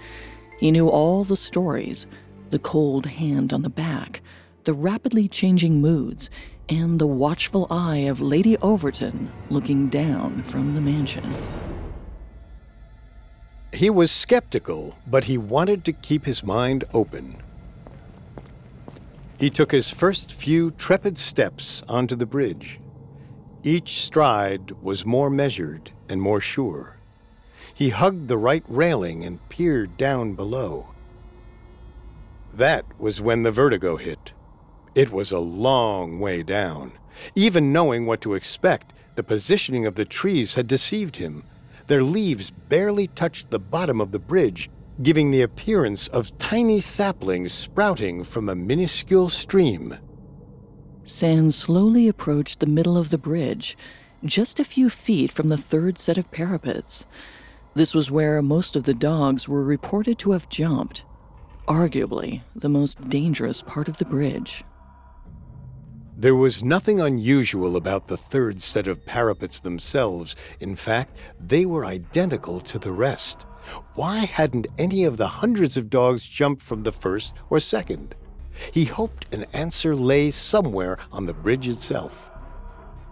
He 0.59 0.71
knew 0.71 0.89
all 0.89 1.23
the 1.23 1.37
stories 1.37 2.07
the 2.51 2.59
cold 2.59 3.07
hand 3.07 3.51
on 3.51 3.63
the 3.63 3.69
back, 3.69 4.21
the 4.65 4.73
rapidly 4.73 5.27
changing 5.27 5.81
moods, 5.81 6.29
and 6.69 6.99
the 6.99 7.07
watchful 7.07 7.65
eye 7.71 8.05
of 8.09 8.21
Lady 8.21 8.57
Overtoun 8.61 9.31
looking 9.49 9.89
down 9.89 10.43
from 10.43 10.75
the 10.75 10.81
mansion. 10.81 11.33
He 13.73 13.89
was 13.89 14.11
skeptical, 14.11 14.95
but 15.07 15.25
he 15.25 15.37
wanted 15.37 15.83
to 15.85 15.93
keep 15.93 16.25
his 16.25 16.43
mind 16.43 16.83
open. 16.93 17.37
He 19.39 19.49
took 19.49 19.71
his 19.71 19.89
first 19.89 20.31
few 20.31 20.71
trepid 20.71 21.17
steps 21.17 21.83
onto 21.89 22.15
the 22.15 22.27
bridge. 22.27 22.79
Each 23.63 24.03
stride 24.03 24.71
was 24.83 25.07
more 25.07 25.31
measured 25.31 25.91
and 26.07 26.21
more 26.21 26.39
sure. 26.39 26.97
He 27.73 27.89
hugged 27.89 28.27
the 28.27 28.37
right 28.37 28.63
railing 28.67 29.23
and 29.23 29.49
peered 29.49 29.97
down 29.97 30.35
below. 30.35 30.89
That 32.53 32.85
was 32.99 33.21
when 33.21 33.41
the 33.41 33.51
vertigo 33.51 33.97
hit. 33.97 34.33
It 34.93 35.11
was 35.11 35.31
a 35.31 35.39
long 35.39 36.19
way 36.19 36.43
down. 36.43 36.91
Even 37.33 37.73
knowing 37.73 38.05
what 38.05 38.21
to 38.21 38.35
expect, 38.35 38.93
the 39.15 39.23
positioning 39.23 39.87
of 39.87 39.95
the 39.95 40.05
trees 40.05 40.53
had 40.53 40.67
deceived 40.67 41.15
him. 41.15 41.43
Their 41.87 42.03
leaves 42.03 42.51
barely 42.69 43.07
touched 43.07 43.49
the 43.49 43.59
bottom 43.59 43.99
of 43.99 44.11
the 44.11 44.19
bridge, 44.19 44.69
giving 45.01 45.31
the 45.31 45.41
appearance 45.41 46.07
of 46.07 46.37
tiny 46.37 46.79
saplings 46.79 47.51
sprouting 47.51 48.23
from 48.23 48.47
a 48.47 48.55
minuscule 48.55 49.29
stream. 49.29 49.97
Sands 51.03 51.55
slowly 51.55 52.07
approached 52.07 52.59
the 52.59 52.65
middle 52.65 52.97
of 52.97 53.09
the 53.09 53.17
bridge, 53.17 53.77
just 54.23 54.59
a 54.59 54.65
few 54.65 54.89
feet 54.89 55.31
from 55.31 55.49
the 55.49 55.57
third 55.57 55.99
set 55.99 56.17
of 56.17 56.31
parapets. 56.31 57.05
This 57.75 57.93
was 57.93 58.11
where 58.11 58.41
most 58.41 58.75
of 58.75 58.83
the 58.83 58.93
dogs 58.93 59.47
were 59.47 59.63
reported 59.63 60.17
to 60.19 60.31
have 60.31 60.47
jumped, 60.47 61.03
arguably 61.67 62.43
the 62.55 62.69
most 62.69 63.09
dangerous 63.09 63.61
part 63.61 63.89
of 63.89 63.97
the 63.97 64.05
bridge. 64.05 64.63
There 66.15 66.35
was 66.35 66.63
nothing 66.63 67.01
unusual 67.01 67.75
about 67.75 68.07
the 68.07 68.17
third 68.17 68.61
set 68.61 68.87
of 68.87 69.05
parapets 69.05 69.59
themselves. 69.59 70.35
In 70.59 70.75
fact, 70.75 71.17
they 71.39 71.65
were 71.65 71.85
identical 71.85 72.59
to 72.61 72.77
the 72.77 72.91
rest. 72.91 73.45
Why 73.95 74.19
hadn't 74.19 74.67
any 74.77 75.05
of 75.05 75.17
the 75.17 75.27
hundreds 75.27 75.75
of 75.75 75.89
dogs 75.89 76.23
jumped 76.23 76.61
from 76.61 76.83
the 76.83 76.91
first 76.91 77.33
or 77.49 77.59
second? 77.59 78.15
He 78.71 78.85
hoped 78.85 79.25
an 79.33 79.45
answer 79.53 79.95
lay 79.95 80.29
somewhere 80.29 80.99
on 81.11 81.25
the 81.25 81.33
bridge 81.33 81.67
itself. 81.67 82.29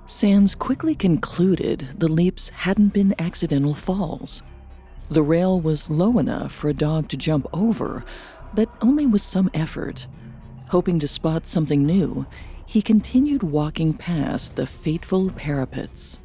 Sands 0.05 0.53
quickly 0.53 0.93
concluded 0.93 1.87
the 1.97 2.11
leaps 2.11 2.49
hadn't 2.49 2.93
been 2.93 3.15
accidental 3.17 3.73
falls. 3.73 4.43
The 5.09 5.23
rail 5.23 5.59
was 5.59 5.89
low 5.89 6.19
enough 6.19 6.51
for 6.51 6.69
a 6.69 6.73
dog 6.73 7.09
to 7.09 7.17
jump 7.17 7.47
over, 7.51 8.05
but 8.53 8.69
only 8.81 9.07
with 9.07 9.21
some 9.21 9.49
effort. 9.53 10.05
Hoping 10.67 10.99
to 10.99 11.07
spot 11.07 11.47
something 11.47 11.85
new, 11.85 12.25
he 12.71 12.81
continued 12.81 13.43
walking 13.43 13.93
past 13.93 14.55
the 14.55 14.65
fateful 14.65 15.29
parapets. 15.31 16.19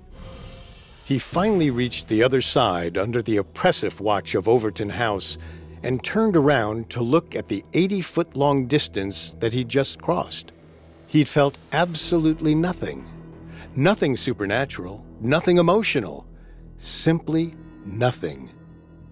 He 1.05 1.19
finally 1.19 1.73
reached 1.73 2.07
the 2.07 2.23
other 2.23 2.41
side 2.41 2.97
under 2.97 3.21
the 3.21 3.39
oppressive 3.39 3.99
watch 3.99 4.37
of 4.37 4.47
Overtoun 4.47 4.91
House 4.91 5.39
and 5.83 6.05
turned 6.05 6.37
around 6.37 6.89
to 6.91 7.03
look 7.03 7.35
at 7.35 7.49
the 7.49 7.65
80 7.75 8.01
foot 8.01 8.37
long 8.37 8.69
distance 8.69 9.35
that 9.41 9.55
he'd 9.55 9.69
just 9.69 10.01
crossed. 10.01 10.53
He'd 11.09 11.27
felt 11.27 11.59
absolutely 11.73 12.55
nothing. 12.55 13.05
Nothing 13.75 14.17
supernatural, 14.17 15.05
nothing 15.21 15.57
emotional, 15.57 16.29
simply 16.79 17.57
nothing. 17.85 18.53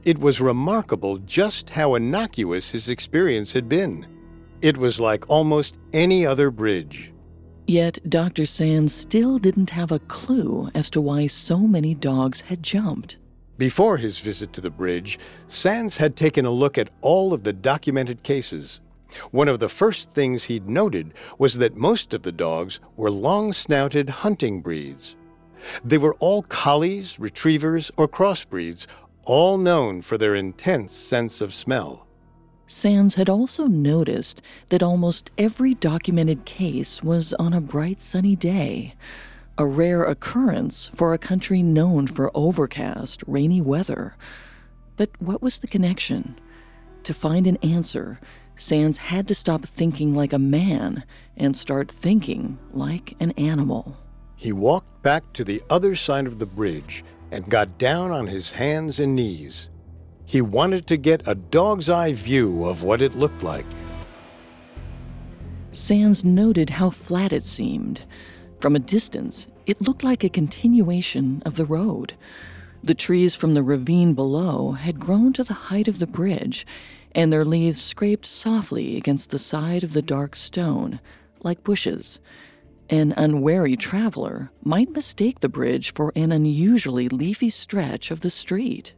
It 0.04 0.20
was 0.20 0.40
remarkable 0.40 1.16
just 1.16 1.70
how 1.70 1.96
innocuous 1.96 2.70
his 2.70 2.88
experience 2.88 3.52
had 3.52 3.68
been. 3.68 4.06
It 4.62 4.76
was 4.76 5.00
like 5.00 5.28
almost 5.28 5.80
any 5.92 6.24
other 6.24 6.52
bridge. 6.52 7.10
Yet 7.66 7.98
Dr. 8.08 8.44
Sands 8.44 8.94
still 8.94 9.38
didn't 9.38 9.70
have 9.70 9.90
a 9.90 9.98
clue 10.00 10.70
as 10.74 10.90
to 10.90 11.00
why 11.00 11.26
so 11.26 11.58
many 11.58 11.94
dogs 11.94 12.42
had 12.42 12.62
jumped. 12.62 13.16
Before 13.56 13.96
his 13.96 14.18
visit 14.18 14.52
to 14.54 14.60
the 14.60 14.70
bridge, 14.70 15.18
Sands 15.46 15.96
had 15.96 16.16
taken 16.16 16.44
a 16.44 16.50
look 16.50 16.76
at 16.76 16.90
all 17.00 17.32
of 17.32 17.44
the 17.44 17.52
documented 17.52 18.22
cases. 18.22 18.80
One 19.30 19.48
of 19.48 19.60
the 19.60 19.68
first 19.68 20.12
things 20.12 20.44
he'd 20.44 20.68
noted 20.68 21.14
was 21.38 21.54
that 21.54 21.76
most 21.76 22.12
of 22.12 22.22
the 22.22 22.32
dogs 22.32 22.80
were 22.96 23.10
long 23.10 23.52
snouted 23.52 24.08
hunting 24.10 24.60
breeds. 24.60 25.16
They 25.84 25.98
were 25.98 26.14
all 26.14 26.42
collies, 26.42 27.18
retrievers, 27.18 27.90
or 27.96 28.08
crossbreeds, 28.08 28.86
all 29.24 29.56
known 29.56 30.02
for 30.02 30.18
their 30.18 30.34
intense 30.34 30.92
sense 30.92 31.40
of 31.40 31.54
smell. 31.54 32.03
Sands 32.66 33.14
had 33.14 33.28
also 33.28 33.66
noticed 33.66 34.40
that 34.70 34.82
almost 34.82 35.30
every 35.36 35.74
documented 35.74 36.44
case 36.44 37.02
was 37.02 37.34
on 37.34 37.52
a 37.52 37.60
bright 37.60 38.00
sunny 38.00 38.36
day 38.36 38.94
a 39.56 39.66
rare 39.66 40.02
occurrence 40.02 40.90
for 40.94 41.14
a 41.14 41.18
country 41.18 41.62
known 41.62 42.06
for 42.06 42.30
overcast, 42.34 43.22
rainy 43.26 43.60
weather. 43.60 44.16
But 44.96 45.10
what 45.20 45.42
was 45.42 45.58
the 45.58 45.68
connection? 45.68 46.38
To 47.04 47.14
find 47.14 47.46
an 47.46 47.58
answer, 47.58 48.18
Sands 48.56 48.96
had 48.96 49.28
to 49.28 49.34
stop 49.34 49.64
thinking 49.64 50.14
like 50.14 50.32
a 50.32 50.38
man 50.38 51.04
and 51.36 51.56
start 51.56 51.90
thinking 51.90 52.58
like 52.72 53.14
an 53.20 53.32
animal. 53.32 53.96
He 54.36 54.52
walked 54.52 55.02
back 55.02 55.32
to 55.34 55.44
the 55.44 55.62
other 55.70 55.94
side 55.94 56.26
of 56.26 56.38
the 56.38 56.46
bridge 56.46 57.04
and 57.30 57.48
got 57.48 57.78
down 57.78 58.10
on 58.10 58.26
his 58.26 58.52
hands 58.52 58.98
and 58.98 59.14
knees. 59.14 59.68
He 60.26 60.40
wanted 60.40 60.86
to 60.88 60.96
get 60.96 61.22
a 61.26 61.34
dog's 61.34 61.88
eye 61.90 62.12
view 62.12 62.64
of 62.64 62.82
what 62.82 63.02
it 63.02 63.16
looked 63.16 63.42
like. 63.42 63.66
Sands 65.72 66.24
noted 66.24 66.70
how 66.70 66.90
flat 66.90 67.32
it 67.32 67.42
seemed 67.42 68.02
from 68.64 68.76
a 68.76 68.78
distance, 68.78 69.46
it 69.66 69.82
looked 69.82 70.02
like 70.02 70.24
a 70.24 70.30
continuation 70.30 71.42
of 71.44 71.56
the 71.56 71.66
road. 71.66 72.14
The 72.82 72.94
trees 72.94 73.34
from 73.34 73.52
the 73.52 73.62
ravine 73.62 74.14
below 74.14 74.72
had 74.72 74.98
grown 74.98 75.34
to 75.34 75.44
the 75.44 75.52
height 75.68 75.86
of 75.86 75.98
the 75.98 76.06
bridge, 76.06 76.66
and 77.14 77.30
their 77.30 77.44
leaves 77.44 77.82
scraped 77.82 78.24
softly 78.24 78.96
against 78.96 79.28
the 79.28 79.38
side 79.38 79.84
of 79.84 79.92
the 79.92 80.00
dark 80.00 80.34
stone, 80.34 80.98
like 81.42 81.62
bushes. 81.62 82.20
An 82.88 83.12
unwary 83.18 83.76
traveler 83.76 84.50
might 84.62 84.88
mistake 84.92 85.40
the 85.40 85.50
bridge 85.50 85.92
for 85.92 86.10
an 86.16 86.32
unusually 86.32 87.10
leafy 87.10 87.50
stretch 87.50 88.10
of 88.10 88.20
the 88.20 88.30
street. 88.30 88.94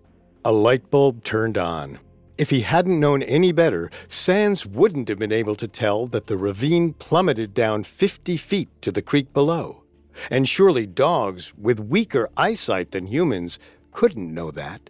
A 0.47 0.53
light 0.53 0.91
bulb 0.91 1.25
turned 1.25 1.59
on. 1.59 1.99
If 2.39 2.51
he 2.51 2.61
hadn't 2.61 3.01
known 3.01 3.21
any 3.25 3.51
better, 3.51 3.91
Sands 4.07 4.65
wouldn't 4.65 5.09
have 5.09 5.19
been 5.19 5.33
able 5.33 5.57
to 5.57 5.67
tell 5.67 6.07
that 6.07 6.27
the 6.27 6.37
ravine 6.37 6.93
plummeted 6.93 7.53
down 7.53 7.83
50 7.83 8.37
feet 8.37 8.69
to 8.83 8.93
the 8.93 9.03
creek 9.03 9.33
below. 9.33 9.83
And 10.31 10.49
surely 10.49 10.87
dogs, 10.87 11.53
with 11.59 11.81
weaker 11.81 12.31
eyesight 12.37 12.93
than 12.93 13.07
humans, 13.07 13.59
couldn't 13.91 14.33
know 14.33 14.53
that. 14.53 14.89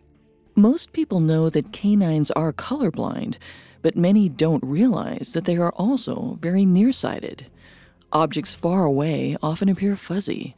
Most 0.55 0.93
people 0.93 1.21
know 1.21 1.49
that 1.49 1.73
canines 1.73 2.31
are 2.33 2.53
colorblind, 2.53 3.39
but 3.81 3.97
many 3.97 4.29
don't 4.29 4.63
realize 4.63 5.33
that 5.33 5.47
they 5.47 5.57
are 5.57 5.73
also 5.73 6.37
very 6.43 6.67
nearsighted. 6.67 7.47
Objects 8.13 8.55
far 8.55 8.85
away 8.85 9.39
often 9.43 9.71
appear 9.71 9.97
fuzzy. 9.97 10.55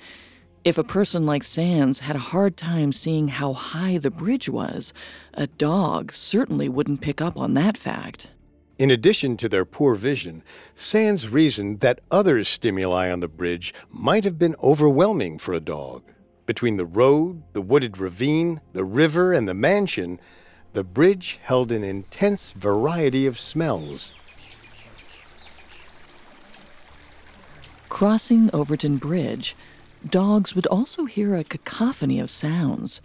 If 0.64 0.76
a 0.76 0.84
person 0.84 1.24
like 1.24 1.44
Sands 1.44 2.00
had 2.00 2.16
a 2.16 2.30
hard 2.30 2.56
time 2.56 2.92
seeing 2.92 3.28
how 3.28 3.52
high 3.52 3.96
the 3.98 4.11
bridge 4.11 4.48
was, 4.48 4.92
a 5.34 5.46
dog 5.46 6.12
certainly 6.12 6.68
wouldn't 6.68 7.00
pick 7.00 7.20
up 7.20 7.36
on 7.36 7.54
that 7.54 7.78
fact. 7.78 8.28
In 8.76 8.90
addition 8.90 9.36
to 9.38 9.48
their 9.48 9.64
poor 9.64 9.94
vision, 9.94 10.42
Sands 10.74 11.28
reasoned 11.28 11.80
that 11.80 12.00
other 12.11 12.42
stimuli 12.44 13.11
on 13.11 13.20
the 13.20 13.28
bridge 13.28 13.72
might 13.90 14.24
have 14.24 14.38
been 14.38 14.56
overwhelming 14.62 15.38
for 15.38 15.52
a 15.52 15.61
dog. 15.61 16.02
Between 16.44 16.76
the 16.76 16.86
road, 16.86 17.42
the 17.52 17.62
wooded 17.62 17.98
ravine, 17.98 18.61
the 18.72 18.84
river, 18.84 19.32
and 19.32 19.48
the 19.48 19.54
mansion, 19.54 20.18
the 20.72 20.84
bridge 20.84 21.38
held 21.42 21.70
an 21.70 21.84
intense 21.84 22.52
variety 22.52 23.26
of 23.26 23.38
smells. 23.38 24.12
Crossing 27.88 28.50
Overtoun 28.52 28.98
Bridge, 28.98 29.56
dogs 30.07 30.55
would 30.55 30.66
also 30.66 31.05
hear 31.05 31.34
a 31.34 31.44
cacophony 31.44 32.20
of 32.20 32.30
sounds 32.30 33.01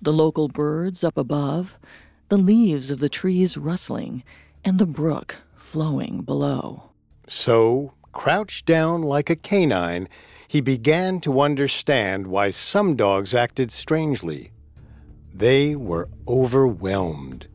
the 0.00 0.12
local 0.12 0.48
birds 0.48 1.02
up 1.02 1.16
above, 1.16 1.78
the 2.28 2.36
leaves 2.36 2.90
of 2.90 3.00
the 3.00 3.08
trees 3.08 3.56
rustling, 3.56 4.22
and 4.64 4.78
the 4.78 4.86
brook 4.86 5.36
flowing 5.56 6.22
below. 6.22 6.90
So, 7.28 7.94
crouched 8.12 8.66
down 8.66 9.02
like 9.02 9.30
a 9.30 9.36
canine, 9.36 10.08
he 10.48 10.60
began 10.60 11.20
to 11.20 11.40
understand 11.40 12.26
why 12.26 12.50
some 12.50 12.94
dogs 12.94 13.34
acted 13.34 13.72
strangely. 13.72 14.52
They 15.34 15.74
were 15.74 16.08
overwhelmed. 16.28 17.48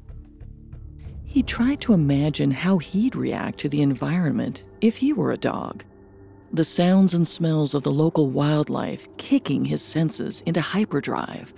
He 1.26 1.44
tried 1.44 1.80
to 1.82 1.94
imagine 1.94 2.52
how 2.52 2.80
he'd 2.80 3.16
react 3.16 3.60
to 3.60 3.70
the 3.70 3.82
environment 3.82 4.64
if 4.82 4.98
he 4.98 5.14
were 5.14 5.32
a 5.32 5.38
dog 5.38 5.84
the 6.54 6.66
sounds 6.66 7.14
and 7.14 7.28
smells 7.28 7.74
of 7.74 7.84
the 7.84 7.92
local 7.92 8.30
wildlife 8.30 9.08
kicking 9.18 9.66
his 9.66 9.82
senses 9.82 10.42
into 10.46 10.62
hyperdrive. 10.62 11.54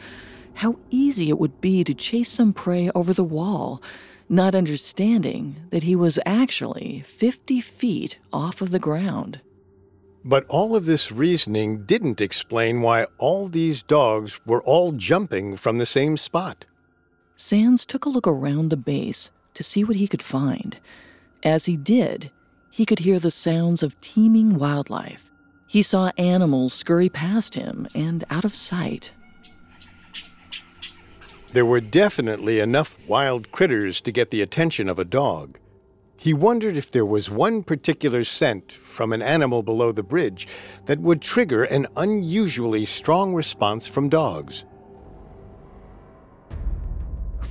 How 0.55 0.77
easy 0.91 1.29
it 1.29 1.39
would 1.39 1.59
be 1.61 1.83
to 1.83 1.93
chase 1.93 2.31
some 2.31 2.53
prey 2.53 2.91
over 2.93 3.13
the 3.13 3.23
wall, 3.23 3.81
not 4.29 4.53
understanding 4.55 5.55
that 5.71 5.83
he 5.83 5.95
was 5.95 6.19
actually 6.25 7.03
50 7.07 7.59
feet 7.61 8.17
off 8.31 8.61
of 8.61 8.71
the 8.71 8.79
ground. 8.79 9.41
But 10.23 10.45
all 10.47 10.75
of 10.75 10.85
this 10.85 11.11
reasoning 11.11 11.85
didn't 11.85 12.21
explain 12.21 12.81
why 12.81 13.07
all 13.17 13.47
these 13.47 13.83
dogs 13.83 14.39
were 14.45 14.63
all 14.63 14.91
jumping 14.93 15.57
from 15.57 15.79
the 15.79 15.85
same 15.85 16.15
spot. 16.17 16.65
Sands 17.35 17.85
took 17.85 18.05
a 18.05 18.09
look 18.09 18.27
around 18.27 18.69
the 18.69 18.77
base 18.77 19.31
to 19.55 19.63
see 19.63 19.83
what 19.83 19.97
he 19.97 20.07
could 20.07 20.23
find. 20.23 20.77
As 21.43 21.65
he 21.65 21.75
did, 21.75 22.31
he 22.74 22.88
could 22.88 22.97
hear 22.97 23.19
the 23.19 23.30
sounds 23.30 23.84
of 23.84 24.01
teeming 24.01 24.57
wildlife. 24.57 25.30
He 25.67 25.84
saw 25.84 26.11
animals 26.17 26.74
scurry 26.74 27.07
past 27.07 27.53
him 27.53 27.88
and 27.93 28.24
out 28.32 28.45
of 28.45 28.55
sight. 28.55 29.11
There 31.51 31.67
were 31.67 31.80
definitely 31.80 32.59
enough 32.59 32.97
wild 33.07 33.51
critters 33.51 34.01
to 34.01 34.11
get 34.11 34.32
the 34.32 34.41
attention 34.41 34.89
of 34.89 34.97
a 34.97 35.05
dog. 35.05 35.59
He 36.17 36.34
wondered 36.34 36.76
if 36.76 36.89
there 36.89 37.05
was 37.05 37.30
one 37.30 37.61
particular 37.61 38.24
scent 38.24 38.71
from 38.71 39.13
an 39.13 39.21
animal 39.21 39.61
below 39.61 39.91
the 39.91 40.01
bridge 40.01 40.47
that 40.86 40.99
would 40.99 41.21
trigger 41.21 41.65
an 41.65 41.86
unusually 41.95 42.86
strong 42.86 43.36
response 43.36 43.86
from 43.86 44.09
dogs. 44.09 44.65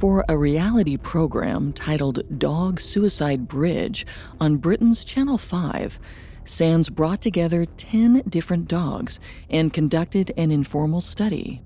For 0.03 0.25
a 0.29 0.37
reality 0.37 0.97
program 0.97 1.73
titled 1.73 2.25
Dog 2.37 2.81
Suicide 2.81 3.47
Bridge 3.47 4.05
on 4.41 4.57
Britain's 4.57 5.05
Channel 5.05 5.39
5, 5.39 6.01
Sands 6.45 6.89
brought 6.89 7.21
together 7.21 7.67
10 7.67 8.25
different 8.29 8.67
dogs 8.67 9.21
and 9.49 9.73
conducted 9.73 10.33
an 10.37 10.51
informal 10.51 11.01
study. 11.01 11.63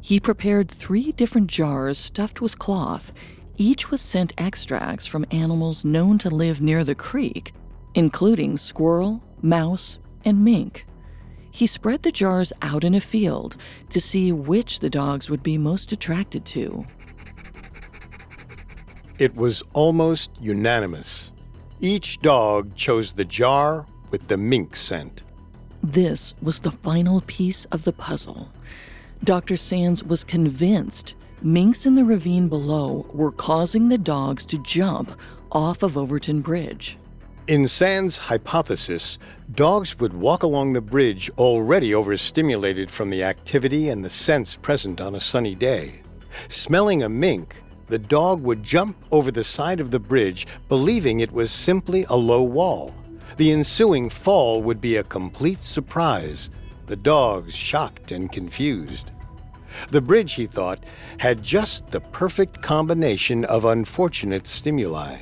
He 0.00 0.20
prepared 0.20 0.70
three 0.70 1.10
different 1.10 1.48
jars 1.48 1.98
stuffed 1.98 2.40
with 2.40 2.60
cloth, 2.60 3.12
each 3.56 3.90
with 3.90 4.00
scent 4.00 4.34
extracts 4.38 5.06
from 5.06 5.26
animals 5.32 5.84
known 5.84 6.16
to 6.18 6.30
live 6.30 6.62
near 6.62 6.84
the 6.84 6.94
creek, 6.94 7.52
including 7.96 8.56
squirrel, 8.56 9.20
mouse, 9.42 9.98
and 10.24 10.44
mink. 10.44 10.86
He 11.50 11.66
spread 11.66 12.04
the 12.04 12.12
jars 12.12 12.52
out 12.62 12.84
in 12.84 12.94
a 12.94 13.00
field 13.00 13.56
to 13.88 14.00
see 14.00 14.30
which 14.30 14.78
the 14.78 14.90
dogs 14.90 15.28
would 15.28 15.42
be 15.42 15.58
most 15.58 15.90
attracted 15.90 16.44
to. 16.44 16.86
It 19.20 19.36
was 19.36 19.62
almost 19.74 20.30
unanimous. 20.40 21.30
Each 21.82 22.18
dog 22.20 22.74
chose 22.74 23.12
the 23.12 23.26
jar 23.26 23.84
with 24.10 24.28
the 24.28 24.38
mink 24.38 24.74
scent. 24.74 25.24
This 25.82 26.32
was 26.40 26.60
the 26.60 26.70
final 26.70 27.20
piece 27.26 27.66
of 27.66 27.84
the 27.84 27.92
puzzle. 27.92 28.48
Dr. 29.22 29.58
Sands 29.58 30.02
was 30.02 30.24
convinced 30.24 31.16
minks 31.42 31.84
in 31.84 31.96
the 31.96 32.04
ravine 32.04 32.48
below 32.48 33.06
were 33.12 33.30
causing 33.30 33.90
the 33.90 33.98
dogs 33.98 34.46
to 34.46 34.62
jump 34.62 35.14
off 35.52 35.82
of 35.82 35.98
Overtoun 35.98 36.40
Bridge. 36.40 36.96
In 37.46 37.68
Sands' 37.68 38.16
hypothesis, 38.16 39.18
dogs 39.52 39.98
would 39.98 40.14
walk 40.14 40.44
along 40.44 40.72
the 40.72 40.80
bridge 40.80 41.30
already 41.36 41.94
overstimulated 41.94 42.90
from 42.90 43.10
the 43.10 43.22
activity 43.22 43.90
and 43.90 44.02
the 44.02 44.08
scents 44.08 44.56
present 44.56 44.98
on 44.98 45.14
a 45.14 45.20
sunny 45.20 45.54
day. 45.54 46.00
Smelling 46.48 47.02
a 47.02 47.08
mink, 47.10 47.62
the 47.90 47.98
dog 47.98 48.40
would 48.42 48.62
jump 48.62 48.96
over 49.10 49.30
the 49.30 49.44
side 49.44 49.80
of 49.80 49.90
the 49.90 49.98
bridge, 49.98 50.46
believing 50.68 51.20
it 51.20 51.32
was 51.32 51.50
simply 51.50 52.06
a 52.08 52.16
low 52.16 52.42
wall. 52.42 52.94
The 53.36 53.52
ensuing 53.52 54.08
fall 54.08 54.62
would 54.62 54.80
be 54.80 54.96
a 54.96 55.02
complete 55.02 55.60
surprise, 55.60 56.50
the 56.86 56.96
dogs 56.96 57.54
shocked 57.54 58.12
and 58.12 58.30
confused. 58.30 59.10
The 59.90 60.00
bridge, 60.00 60.34
he 60.34 60.46
thought, 60.46 60.84
had 61.18 61.42
just 61.42 61.90
the 61.90 62.00
perfect 62.00 62.62
combination 62.62 63.44
of 63.44 63.64
unfortunate 63.64 64.46
stimuli. 64.46 65.18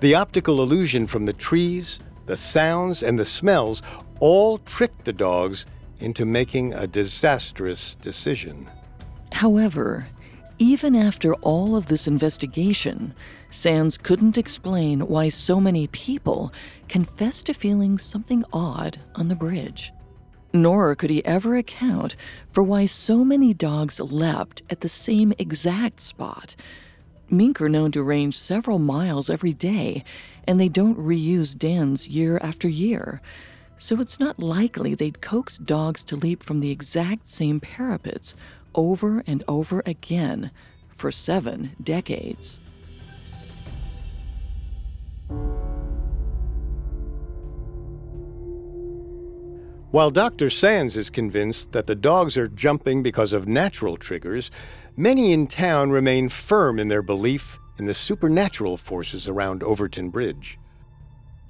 The 0.00 0.14
optical 0.14 0.62
illusion 0.62 1.06
from 1.06 1.26
the 1.26 1.32
trees, 1.32 1.98
the 2.26 2.36
sounds, 2.36 3.02
and 3.02 3.18
the 3.18 3.24
smells 3.24 3.82
all 4.20 4.58
tricked 4.58 5.04
the 5.04 5.12
dogs 5.12 5.66
into 5.98 6.24
making 6.24 6.72
a 6.74 6.86
disastrous 6.86 7.96
decision. 7.96 8.68
However, 9.32 10.06
even 10.62 10.94
after 10.94 11.34
all 11.34 11.74
of 11.74 11.86
this 11.86 12.06
investigation, 12.06 13.12
Sands 13.50 13.98
couldn't 13.98 14.38
explain 14.38 15.00
why 15.08 15.28
so 15.28 15.58
many 15.58 15.88
people 15.88 16.52
confessed 16.88 17.46
to 17.46 17.52
feeling 17.52 17.98
something 17.98 18.44
odd 18.52 18.96
on 19.16 19.26
the 19.26 19.34
bridge. 19.34 19.92
Nor 20.52 20.94
could 20.94 21.10
he 21.10 21.24
ever 21.24 21.56
account 21.56 22.14
for 22.52 22.62
why 22.62 22.86
so 22.86 23.24
many 23.24 23.52
dogs 23.52 23.98
leapt 23.98 24.62
at 24.70 24.82
the 24.82 24.88
same 24.88 25.32
exact 25.36 25.98
spot. 25.98 26.54
Mink 27.28 27.60
are 27.60 27.68
known 27.68 27.90
to 27.90 28.02
range 28.04 28.38
several 28.38 28.78
miles 28.78 29.28
every 29.28 29.52
day, 29.52 30.04
and 30.46 30.60
they 30.60 30.68
don't 30.68 30.96
reuse 30.96 31.58
dens 31.58 32.06
year 32.06 32.38
after 32.40 32.68
year. 32.68 33.20
So 33.78 34.00
it's 34.00 34.20
not 34.20 34.38
likely 34.38 34.94
they'd 34.94 35.20
coax 35.20 35.58
dogs 35.58 36.04
to 36.04 36.14
leap 36.14 36.44
from 36.44 36.60
the 36.60 36.70
exact 36.70 37.26
same 37.26 37.58
parapets 37.58 38.36
over 38.74 39.22
and 39.26 39.44
over 39.48 39.82
again 39.86 40.50
for 40.88 41.10
seven 41.10 41.72
decades. 41.82 42.58
While 49.92 50.10
Dr. 50.10 50.48
Sands 50.48 50.96
is 50.96 51.10
convinced 51.10 51.72
that 51.72 51.86
the 51.86 51.94
dogs 51.94 52.38
are 52.38 52.48
jumping 52.48 53.02
because 53.02 53.34
of 53.34 53.46
natural 53.46 53.98
triggers, 53.98 54.50
many 54.96 55.32
in 55.32 55.46
town 55.46 55.90
remain 55.90 56.30
firm 56.30 56.78
in 56.78 56.88
their 56.88 57.02
belief 57.02 57.58
in 57.78 57.84
the 57.84 57.92
supernatural 57.92 58.78
forces 58.78 59.28
around 59.28 59.62
Overtoun 59.62 60.10
Bridge. 60.10 60.58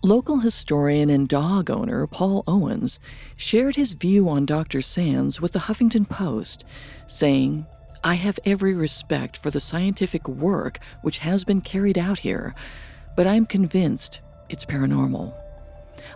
Local 0.05 0.41
historian 0.41 1.11
and 1.11 1.29
dog 1.29 1.71
owner 1.71 2.09
Paul 2.09 2.43
Owens 2.49 2.99
shared 3.37 3.77
his 3.77 3.93
view 3.93 4.29
on 4.29 4.47
Dr. 4.47 4.83
Sands 4.83 5.41
with 5.41 5.53
the 5.53 5.61
Huffington 5.61 6.09
Post, 6.09 6.65
saying, 7.07 7.69
I 8.03 8.15
have 8.15 8.41
every 8.45 8.75
respect 8.75 9.37
for 9.37 9.53
the 9.53 9.61
scientific 9.61 10.27
work 10.27 10.81
which 11.03 11.19
has 11.19 11.45
been 11.45 11.61
carried 11.61 11.97
out 11.97 12.19
here, 12.19 12.53
but 13.15 13.29
I'm 13.29 13.47
convinced 13.47 14.21
it's 14.49 14.65
paranormal. 14.65 15.33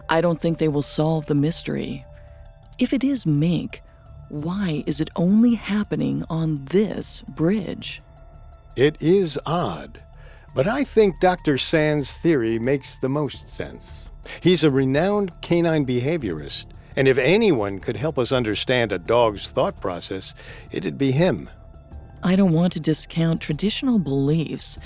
I 0.09 0.21
don't 0.21 0.41
think 0.41 0.59
they 0.59 0.67
will 0.67 0.83
solve 0.83 1.27
the 1.27 1.37
mystery. 1.37 2.05
If 2.81 2.93
it 2.93 3.05
is 3.05 3.25
mink, 3.25 3.83
why 4.31 4.83
is 4.87 5.01
it 5.01 5.11
only 5.15 5.55
happening 5.55 6.25
on 6.29 6.65
this 6.65 7.23
bridge? 7.29 8.03
It 8.75 9.01
is 9.01 9.39
odd. 9.47 10.03
But 10.57 10.67
I 10.67 10.85
think 10.85 11.21
Dr. 11.21 11.59
Sand's 11.59 12.17
theory 12.17 12.59
makes 12.59 12.97
the 12.97 13.11
most 13.11 13.51
sense. 13.51 14.09
He's 14.41 14.65
a 14.65 14.71
renowned 14.71 15.31
canine 15.43 15.85
behaviorist, 15.85 16.69
and 16.97 17.07
if 17.07 17.19
anyone 17.19 17.79
could 17.79 17.97
help 17.97 18.19
us 18.19 18.33
understand 18.33 18.91
a 18.91 18.99
dog's 18.99 19.51
thought 19.51 19.83
process, 19.83 20.33
it'd 20.71 20.97
be 20.97 21.13
him. 21.13 21.51
I 22.23 22.37
don't 22.37 22.55
want 22.55 22.73
to 22.73 22.81
discount 22.81 23.43
traditional 23.43 23.99
beliefs, 23.99 24.79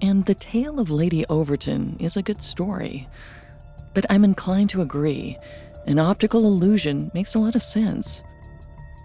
and 0.00 0.24
the 0.24 0.34
tale 0.34 0.80
of 0.80 0.90
Lady 0.90 1.26
Overtoun 1.28 1.98
is 2.00 2.16
a 2.16 2.22
good 2.22 2.40
story. 2.40 3.06
But 3.92 4.06
I'm 4.08 4.24
inclined 4.24 4.70
to 4.70 4.80
agree. 4.80 5.36
An 5.86 5.98
optical 5.98 6.46
illusion 6.46 7.10
makes 7.12 7.34
a 7.34 7.38
lot 7.38 7.54
of 7.54 7.62
sense. 7.62 8.22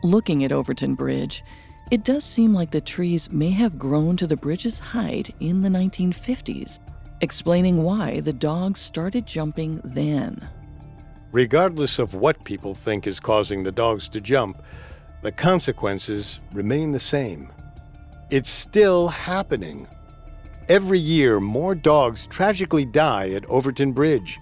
Looking 0.03 0.45
at 0.45 0.53
Overtoun 0.53 0.95
Bridge, 0.95 1.43
it 1.93 2.03
does 2.03 2.25
seem 2.25 2.55
like 2.55 2.71
the 2.71 2.81
trees 2.81 3.31
may 3.31 3.51
have 3.51 3.77
grown 3.77 4.17
to 4.17 4.25
the 4.25 4.35
bridge's 4.35 4.79
height 4.79 5.31
in 5.39 5.61
the 5.61 5.69
1950s, 5.69 6.79
explaining 7.21 7.83
why 7.83 8.19
the 8.21 8.33
dogs 8.33 8.79
started 8.79 9.27
jumping 9.27 9.79
then. 9.83 10.49
Regardless 11.31 11.99
of 11.99 12.15
what 12.15 12.43
people 12.45 12.73
think 12.73 13.05
is 13.05 13.19
causing 13.19 13.61
the 13.61 13.71
dogs 13.71 14.09
to 14.09 14.19
jump, 14.19 14.63
the 15.21 15.31
consequences 15.31 16.39
remain 16.51 16.91
the 16.91 16.99
same. 16.99 17.53
It's 18.31 18.49
still 18.49 19.09
happening. 19.09 19.87
Every 20.69 20.97
year, 20.97 21.39
more 21.39 21.75
dogs 21.75 22.25
tragically 22.25 22.85
die 22.85 23.29
at 23.33 23.45
Overtoun 23.45 23.93
Bridge. 23.93 24.39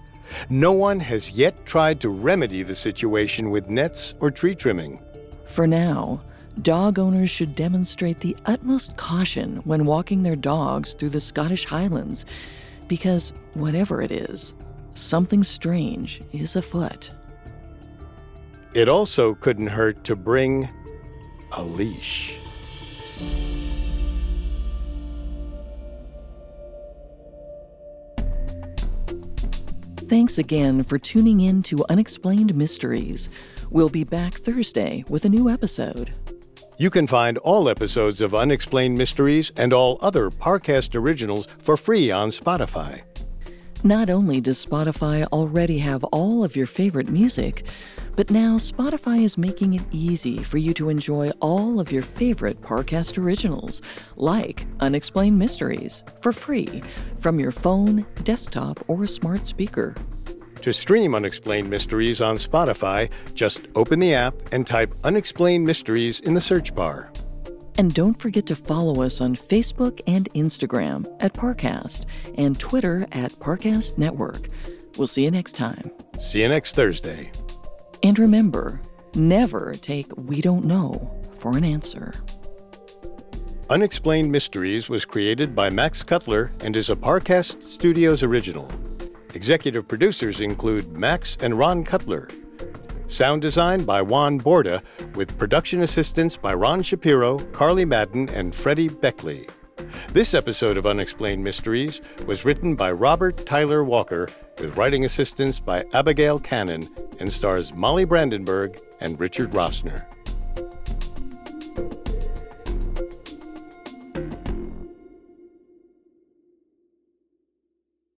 No 0.48 0.72
one 0.72 1.00
has 1.00 1.32
yet 1.32 1.66
tried 1.66 2.00
to 2.00 2.08
remedy 2.08 2.62
the 2.62 2.74
situation 2.74 3.50
with 3.50 3.68
nets 3.68 4.14
or 4.20 4.30
tree 4.30 4.54
trimming. 4.54 5.02
For 5.44 5.66
now, 5.66 6.22
dog 6.60 6.98
owners 6.98 7.30
should 7.30 7.54
demonstrate 7.54 8.20
the 8.20 8.36
utmost 8.44 8.96
caution 8.96 9.56
when 9.64 9.86
walking 9.86 10.22
their 10.22 10.36
dogs 10.36 10.92
through 10.92 11.10
the 11.10 11.20
Scottish 11.20 11.64
Highlands 11.64 12.26
because, 12.88 13.32
whatever 13.54 14.02
it 14.02 14.12
is, 14.12 14.52
something 14.94 15.42
strange 15.42 16.20
is 16.32 16.56
afoot. 16.56 17.10
It 18.74 18.88
also 18.88 19.34
couldn't 19.34 19.68
hurt 19.68 20.04
to 20.04 20.16
bring 20.16 20.68
a 21.52 21.62
leash. 21.62 22.36
Thanks 30.08 30.36
again 30.36 30.82
for 30.82 30.98
tuning 30.98 31.40
in 31.40 31.62
to 31.64 31.84
Unexplained 31.88 32.54
Mysteries. 32.54 33.30
We'll 33.70 33.88
be 33.88 34.04
back 34.04 34.34
Thursday 34.34 35.04
with 35.08 35.24
a 35.24 35.30
new 35.30 35.48
episode. 35.48 36.12
You 36.82 36.90
can 36.90 37.06
find 37.06 37.38
all 37.38 37.68
episodes 37.68 38.20
of 38.20 38.34
Unexplained 38.34 38.98
Mysteries 38.98 39.52
and 39.56 39.72
all 39.72 39.98
other 40.00 40.30
Parcast 40.30 40.96
originals 40.96 41.46
for 41.58 41.76
free 41.76 42.10
on 42.10 42.32
Spotify. 42.32 43.02
Not 43.84 44.10
only 44.10 44.40
does 44.40 44.66
Spotify 44.66 45.24
already 45.26 45.78
have 45.78 46.02
all 46.02 46.42
of 46.42 46.56
your 46.56 46.66
favorite 46.66 47.08
music, 47.08 47.66
but 48.16 48.32
now 48.32 48.56
Spotify 48.56 49.22
is 49.22 49.38
making 49.38 49.74
it 49.74 49.84
easy 49.92 50.42
for 50.42 50.58
you 50.58 50.74
to 50.74 50.88
enjoy 50.88 51.30
all 51.38 51.78
of 51.78 51.92
your 51.92 52.02
favorite 52.02 52.60
Parcast 52.62 53.16
originals, 53.16 53.80
like 54.16 54.66
Unexplained 54.80 55.38
Mysteries, 55.38 56.02
for 56.20 56.32
free 56.32 56.82
from 57.20 57.38
your 57.38 57.52
phone, 57.52 58.04
desktop, 58.24 58.82
or 58.88 59.06
smart 59.06 59.46
speaker. 59.46 59.94
To 60.62 60.72
stream 60.72 61.16
Unexplained 61.16 61.68
Mysteries 61.68 62.20
on 62.20 62.36
Spotify, 62.36 63.10
just 63.34 63.66
open 63.74 63.98
the 63.98 64.14
app 64.14 64.34
and 64.52 64.64
type 64.64 64.94
Unexplained 65.02 65.66
Mysteries 65.66 66.20
in 66.20 66.34
the 66.34 66.40
search 66.40 66.72
bar. 66.72 67.12
And 67.78 67.92
don't 67.92 68.20
forget 68.20 68.46
to 68.46 68.54
follow 68.54 69.02
us 69.02 69.20
on 69.20 69.34
Facebook 69.34 70.00
and 70.06 70.32
Instagram 70.34 71.12
at 71.18 71.34
Parcast 71.34 72.06
and 72.38 72.60
Twitter 72.60 73.08
at 73.10 73.32
Parcast 73.40 73.98
Network. 73.98 74.46
We'll 74.96 75.08
see 75.08 75.24
you 75.24 75.32
next 75.32 75.56
time. 75.56 75.90
See 76.20 76.42
you 76.42 76.48
next 76.48 76.76
Thursday. 76.76 77.32
And 78.04 78.16
remember, 78.16 78.80
never 79.14 79.74
take 79.74 80.16
We 80.16 80.40
Don't 80.40 80.64
Know 80.64 81.12
for 81.40 81.56
an 81.56 81.64
answer. 81.64 82.14
Unexplained 83.68 84.30
Mysteries 84.30 84.88
was 84.88 85.04
created 85.04 85.56
by 85.56 85.70
Max 85.70 86.04
Cutler 86.04 86.52
and 86.60 86.76
is 86.76 86.88
a 86.88 86.94
Parcast 86.94 87.64
Studios 87.64 88.22
original. 88.22 88.70
Executive 89.34 89.88
producers 89.88 90.40
include 90.40 90.92
Max 90.92 91.38
and 91.40 91.58
Ron 91.58 91.84
Cutler. 91.84 92.28
Sound 93.06 93.40
design 93.40 93.84
by 93.84 94.02
Juan 94.02 94.38
Borda, 94.38 94.82
with 95.14 95.38
production 95.38 95.80
assistance 95.82 96.36
by 96.36 96.52
Ron 96.52 96.82
Shapiro, 96.82 97.38
Carly 97.52 97.84
Madden, 97.84 98.28
and 98.30 98.54
Freddie 98.54 98.88
Beckley. 98.88 99.46
This 100.12 100.34
episode 100.34 100.76
of 100.76 100.86
Unexplained 100.86 101.42
Mysteries 101.42 102.02
was 102.26 102.44
written 102.44 102.74
by 102.74 102.92
Robert 102.92 103.46
Tyler 103.46 103.82
Walker, 103.82 104.28
with 104.58 104.76
writing 104.76 105.04
assistance 105.04 105.58
by 105.60 105.84
Abigail 105.94 106.38
Cannon, 106.38 106.90
and 107.18 107.32
stars 107.32 107.72
Molly 107.74 108.04
Brandenburgh 108.04 108.78
and 109.00 109.18
Richard 109.18 109.52
Rossner. 109.52 110.11